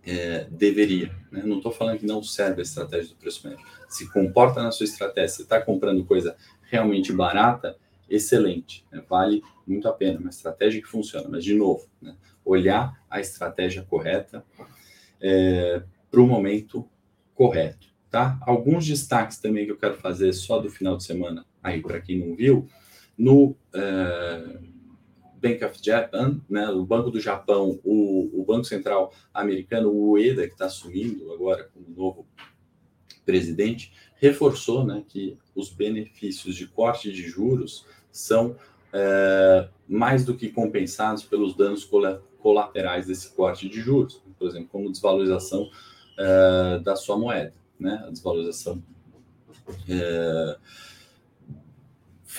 é, 0.04 0.46
deveria. 0.50 1.14
Né? 1.30 1.42
Não 1.44 1.58
estou 1.58 1.72
falando 1.72 1.98
que 1.98 2.06
não 2.06 2.22
serve 2.22 2.60
a 2.60 2.62
estratégia 2.62 3.10
do 3.10 3.16
preço 3.16 3.46
médio. 3.48 3.64
Se 3.88 4.10
comporta 4.10 4.62
na 4.62 4.70
sua 4.70 4.84
estratégia, 4.84 5.28
você 5.28 5.42
está 5.42 5.60
comprando 5.60 6.04
coisa 6.04 6.36
realmente 6.62 7.12
barata, 7.12 7.76
excelente, 8.08 8.84
né? 8.90 9.02
vale 9.08 9.42
muito 9.66 9.88
a 9.88 9.92
pena, 9.92 10.18
uma 10.18 10.30
estratégia 10.30 10.80
que 10.80 10.88
funciona. 10.88 11.28
Mas, 11.28 11.44
de 11.44 11.54
novo, 11.54 11.86
né? 12.00 12.16
olhar 12.44 13.00
a 13.08 13.20
estratégia 13.20 13.82
correta 13.82 14.44
é, 15.20 15.82
para 16.10 16.20
o 16.20 16.26
momento 16.26 16.88
correto. 17.34 17.88
Tá? 18.10 18.38
Alguns 18.42 18.86
destaques 18.86 19.38
também 19.38 19.64
que 19.64 19.70
eu 19.70 19.76
quero 19.76 19.94
fazer 19.94 20.32
só 20.32 20.58
do 20.58 20.68
final 20.68 20.96
de 20.96 21.04
semana, 21.04 21.46
aí 21.62 21.80
para 21.80 22.00
quem 22.00 22.18
não 22.18 22.34
viu, 22.34 22.68
no 23.16 23.54
é, 23.72 24.58
Bank 25.40 25.64
of 25.64 25.78
Japan, 25.82 26.40
né, 26.48 26.68
o 26.68 26.84
Banco 26.84 27.10
do 27.10 27.20
Japão, 27.20 27.80
o, 27.84 28.40
o 28.40 28.44
Banco 28.44 28.64
Central 28.64 29.12
americano, 29.32 29.90
o 29.90 30.12
Ueda, 30.12 30.46
que 30.46 30.52
está 30.52 30.66
assumindo 30.66 31.32
agora 31.32 31.70
como 31.72 31.86
novo 31.96 32.26
presidente, 33.24 33.92
reforçou 34.16 34.84
né, 34.84 35.02
que 35.08 35.38
os 35.54 35.70
benefícios 35.70 36.54
de 36.54 36.66
corte 36.66 37.12
de 37.12 37.22
juros 37.22 37.86
são 38.10 38.56
é, 38.92 39.68
mais 39.88 40.24
do 40.24 40.36
que 40.36 40.48
compensados 40.48 41.22
pelos 41.22 41.54
danos 41.56 41.88
colaterais 42.38 43.06
desse 43.06 43.30
corte 43.34 43.68
de 43.68 43.80
juros, 43.80 44.22
por 44.38 44.48
exemplo, 44.48 44.68
como 44.70 44.90
desvalorização 44.90 45.70
é, 46.18 46.80
da 46.80 46.96
sua 46.96 47.18
moeda, 47.18 47.54
né, 47.78 48.02
a 48.06 48.10
desvalorização 48.10 48.82
é, 49.88 50.56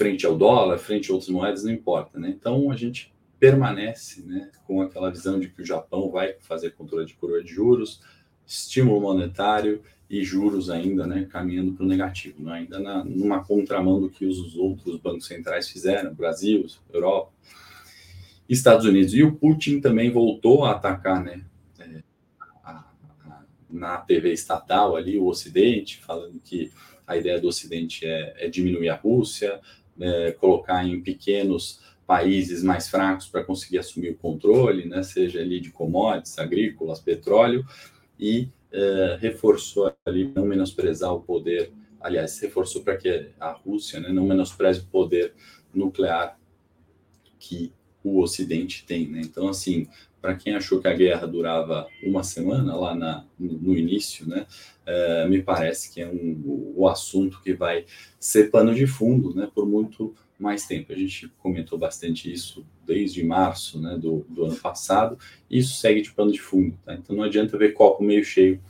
frente 0.02 0.26
ao 0.26 0.36
dólar, 0.36 0.80
frente 0.80 1.12
a 1.12 1.14
outras 1.14 1.30
moedas, 1.30 1.64
não 1.64 1.72
importa, 1.72 2.20
né? 2.20 2.30
Então 2.30 2.72
a 2.72 2.76
gente 2.76 3.14
permanece, 3.40 4.24
né, 4.24 4.50
com 4.66 4.82
aquela 4.82 5.12
visão 5.12 5.40
de 5.40 5.48
que 5.48 5.62
o 5.62 5.66
Japão 5.66 6.10
vai 6.10 6.34
fazer 6.40 6.72
controle 6.72 7.06
de 7.06 7.14
coroa 7.14 7.44
de 7.44 7.54
juros, 7.54 8.02
estímulo 8.46 9.00
monetário 9.00 9.84
e 10.10 10.24
juros 10.24 10.72
ainda, 10.72 11.06
né, 11.06 11.28
caminhando 11.30 11.74
para 11.74 11.86
o 11.86 11.88
negativo, 11.88 12.42
né, 12.44 12.54
ainda 12.54 12.80
na, 12.80 13.04
numa 13.04 13.44
contramão 13.44 14.02
do 14.02 14.10
que 14.10 14.26
os 14.26 14.56
outros 14.56 15.00
bancos 15.00 15.28
centrais 15.28 15.70
fizeram, 15.70 16.16
Brasil, 16.16 16.66
Europa, 16.92 17.32
Estados 18.50 18.88
Unidos. 18.88 19.14
E 19.14 19.22
o 19.22 19.36
Putin 19.36 19.80
também 19.80 20.10
voltou 20.10 20.66
a 20.66 20.72
atacar, 20.72 21.24
né, 21.24 21.46
é, 21.78 22.02
a, 22.64 22.86
a, 23.24 23.44
na 23.70 23.98
TV 23.98 24.34
estatal 24.34 24.96
ali, 24.96 25.20
o 25.20 25.28
Ocidente, 25.28 26.00
falando 26.00 26.40
que 26.40 26.72
a 27.06 27.18
ideia 27.18 27.40
do 27.40 27.48
Ocidente 27.48 28.06
é, 28.06 28.46
é 28.46 28.50
diminuir 28.50 28.90
a 28.90 28.96
Rússia, 28.96 29.60
é, 30.00 30.32
colocar 30.32 30.86
em 30.86 31.02
pequenos 31.02 31.80
países 32.06 32.62
mais 32.62 32.90
fracos 32.90 33.28
para 33.28 33.44
conseguir 33.44 33.78
assumir 33.78 34.10
o 34.10 34.18
controle, 34.18 34.86
né, 34.86 35.02
seja 35.02 35.40
ali 35.40 35.60
de 35.60 35.72
commodities, 35.72 36.38
agrícolas, 36.38 37.00
petróleo, 37.00 37.66
e 38.20 38.50
é, 38.72 39.18
reforçou 39.20 39.94
ali 40.06 40.32
não 40.36 40.46
menosprezar 40.46 41.14
o 41.14 41.22
poder, 41.22 41.72
aliás, 42.00 42.40
reforçou 42.40 42.84
para 42.84 42.98
que 42.98 43.30
a 43.40 43.52
Rússia 43.52 44.00
né, 44.00 44.10
não 44.10 44.26
menospreze 44.26 44.82
o 44.82 44.86
poder 44.86 45.34
nuclear 45.74 46.38
que 47.40 47.72
o 48.04 48.20
Ocidente 48.20 48.86
tem. 48.86 49.08
Né? 49.08 49.22
Então, 49.24 49.48
assim, 49.48 49.88
para 50.22 50.36
quem 50.36 50.54
achou 50.54 50.80
que 50.80 50.88
a 50.88 50.94
guerra 50.94 51.26
durava 51.26 51.88
uma 52.04 52.24
semana 52.24 52.76
lá 52.76 52.94
na, 52.94 53.26
no, 53.40 53.76
início, 53.76 54.28
né, 54.28 54.46
é, 54.86 55.28
me 55.28 55.42
parece 55.42 55.92
que 55.92 56.00
é 56.00 56.08
um, 56.08 56.74
o 56.76 56.88
assunto 56.88 57.42
que 57.42 57.54
vai 57.54 57.86
ser 58.20 58.52
pano 58.52 58.74
de 58.74 58.86
fundo 58.86 59.34
né, 59.34 59.50
por 59.54 59.66
muito 59.66 60.14
mais 60.38 60.66
tempo. 60.66 60.92
A 60.94 60.96
gente 60.96 61.28
comentou 61.40 61.78
bastante 61.78 62.32
isso 62.32 62.66
desde 62.86 63.24
março 63.24 63.82
né, 63.82 63.98
do, 63.98 64.26
do 64.30 64.46
ano 64.46 64.56
passado, 64.56 65.18
e 65.50 65.58
isso 65.60 65.76
segue 65.76 66.02
de 66.02 66.12
pano 66.12 66.32
de 66.32 66.40
fundo. 66.40 66.78
Tá? 66.86 66.94
Então 66.94 67.16
não 67.16 67.24
adianta 67.24 67.58
ver 67.58 67.74
copo 67.74 68.04
meio 68.04 68.24
cheio 68.24 68.62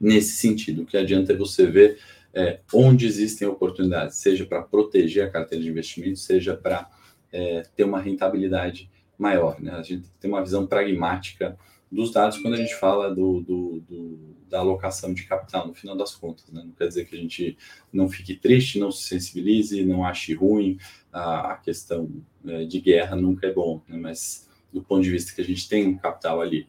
nesse 0.00 0.36
sentido. 0.36 0.82
O 0.82 0.86
que 0.86 0.96
adianta 0.96 1.32
é 1.32 1.36
você 1.36 1.66
ver 1.66 1.98
é, 2.32 2.60
onde 2.72 3.06
existem 3.06 3.46
oportunidades, 3.46 4.16
seja 4.16 4.46
para 4.46 4.62
proteger 4.62 5.24
a 5.24 5.30
carteira 5.30 5.62
de 5.62 5.70
investimento, 5.70 6.18
seja 6.18 6.56
para 6.56 6.88
é, 7.32 7.62
ter 7.74 7.84
uma 7.84 8.00
rentabilidade 8.00 8.90
maior. 9.20 9.60
Né? 9.60 9.70
A 9.72 9.82
gente 9.82 10.08
tem 10.18 10.30
uma 10.30 10.42
visão 10.42 10.66
pragmática 10.66 11.56
dos 11.92 12.10
dados 12.10 12.38
quando 12.38 12.54
a 12.54 12.56
gente 12.56 12.74
fala 12.76 13.14
do, 13.14 13.40
do, 13.40 13.80
do, 13.80 14.18
da 14.48 14.60
alocação 14.60 15.12
de 15.12 15.24
capital, 15.24 15.66
no 15.66 15.74
final 15.74 15.96
das 15.96 16.14
contas. 16.14 16.50
Né? 16.50 16.62
Não 16.64 16.72
quer 16.72 16.88
dizer 16.88 17.04
que 17.04 17.14
a 17.14 17.18
gente 17.18 17.58
não 17.92 18.08
fique 18.08 18.34
triste, 18.34 18.78
não 18.78 18.90
se 18.90 19.06
sensibilize, 19.06 19.84
não 19.84 20.04
ache 20.04 20.32
ruim 20.32 20.78
a, 21.12 21.52
a 21.52 21.56
questão 21.56 22.08
é, 22.46 22.64
de 22.64 22.80
guerra, 22.80 23.14
nunca 23.14 23.46
é 23.46 23.52
bom, 23.52 23.82
né? 23.86 23.98
mas 23.98 24.48
do 24.72 24.82
ponto 24.82 25.02
de 25.02 25.10
vista 25.10 25.34
que 25.34 25.40
a 25.40 25.44
gente 25.44 25.68
tem 25.68 25.86
um 25.86 25.98
capital 25.98 26.40
ali 26.40 26.68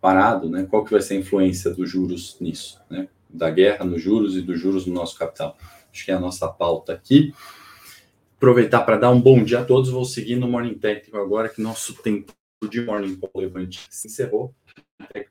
parado, 0.00 0.48
né? 0.48 0.66
qual 0.68 0.84
que 0.84 0.90
vai 0.90 1.00
ser 1.00 1.14
a 1.14 1.18
influência 1.18 1.70
dos 1.70 1.88
juros 1.88 2.36
nisso? 2.40 2.80
Né? 2.90 3.08
Da 3.28 3.50
guerra 3.50 3.84
nos 3.84 4.02
juros 4.02 4.36
e 4.36 4.42
dos 4.42 4.58
juros 4.58 4.86
no 4.86 4.94
nosso 4.94 5.16
capital. 5.18 5.56
Acho 5.92 6.04
que 6.04 6.10
é 6.10 6.14
a 6.14 6.20
nossa 6.20 6.48
pauta 6.48 6.92
aqui. 6.92 7.32
Aproveitar 8.44 8.82
para 8.82 8.98
dar 8.98 9.10
um 9.10 9.18
bom 9.18 9.42
dia 9.42 9.60
a 9.60 9.64
todos. 9.64 9.88
Vou 9.88 10.04
seguir 10.04 10.36
no 10.36 10.46
Morning 10.46 10.74
Técnico 10.74 11.16
agora, 11.16 11.48
que 11.48 11.62
nosso 11.62 11.94
tempo 12.02 12.30
de 12.70 12.82
Morning 12.82 13.16
Call 13.16 13.30
Levante 13.40 13.86
se 13.88 14.06
encerrou. 14.06 14.54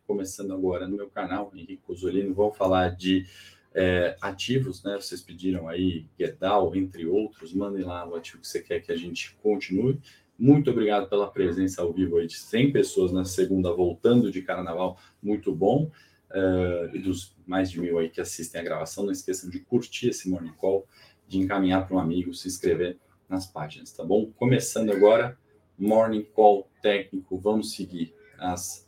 Começando 0.07 0.51
agora 0.51 0.87
no 0.87 0.97
meu 0.97 1.07
canal, 1.07 1.51
Henrique 1.53 1.83
Cosolino, 1.85 2.33
vou 2.33 2.51
falar 2.51 2.89
de 2.89 3.27
é, 3.71 4.17
ativos, 4.19 4.83
né? 4.83 4.95
Vocês 4.95 5.21
pediram 5.21 5.69
aí 5.69 6.07
Gerdau, 6.17 6.75
entre 6.75 7.05
outros. 7.05 7.53
Mandem 7.53 7.83
lá 7.83 8.03
o 8.09 8.15
ativo 8.15 8.39
que 8.39 8.47
você 8.47 8.59
quer 8.59 8.79
que 8.79 8.91
a 8.91 8.97
gente 8.97 9.37
continue. 9.43 9.99
Muito 10.35 10.71
obrigado 10.71 11.07
pela 11.07 11.29
presença 11.29 11.83
ao 11.83 11.93
vivo 11.93 12.17
aí 12.17 12.25
de 12.25 12.33
100 12.35 12.71
pessoas 12.71 13.11
na 13.11 13.25
segunda, 13.25 13.71
voltando 13.71 14.31
de 14.31 14.41
carnaval. 14.41 14.97
Muito 15.21 15.53
bom. 15.53 15.91
Uh, 16.31 16.95
e 16.95 16.97
dos 16.97 17.35
mais 17.45 17.69
de 17.69 17.79
mil 17.79 17.99
aí 17.99 18.09
que 18.09 18.19
assistem 18.19 18.59
a 18.59 18.63
gravação, 18.63 19.05
não 19.05 19.11
esqueçam 19.11 19.51
de 19.51 19.59
curtir 19.59 20.09
esse 20.09 20.27
Morning 20.27 20.53
Call, 20.57 20.87
de 21.33 21.39
encaminhar 21.39 21.87
para 21.87 21.97
um 21.97 21.99
amigo, 21.99 22.33
se 22.33 22.47
inscrever 22.47 22.97
nas 23.27 23.47
páginas, 23.47 23.91
tá 23.91 24.03
bom? 24.03 24.31
Começando 24.35 24.91
agora, 24.91 25.37
Morning 25.77 26.23
Call 26.23 26.69
técnico, 26.81 27.37
vamos 27.39 27.73
seguir 27.75 28.13
as 28.37 28.87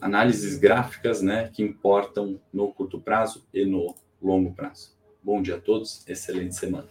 análises 0.00 0.58
gráficas, 0.58 1.20
né, 1.20 1.50
que 1.52 1.62
importam 1.62 2.40
no 2.52 2.72
curto 2.72 2.98
prazo 2.98 3.46
e 3.52 3.66
no 3.66 3.94
longo 4.22 4.54
prazo. 4.54 4.96
Bom 5.22 5.42
dia 5.42 5.56
a 5.56 5.60
todos, 5.60 6.06
excelente 6.08 6.54
semana. 6.54 6.88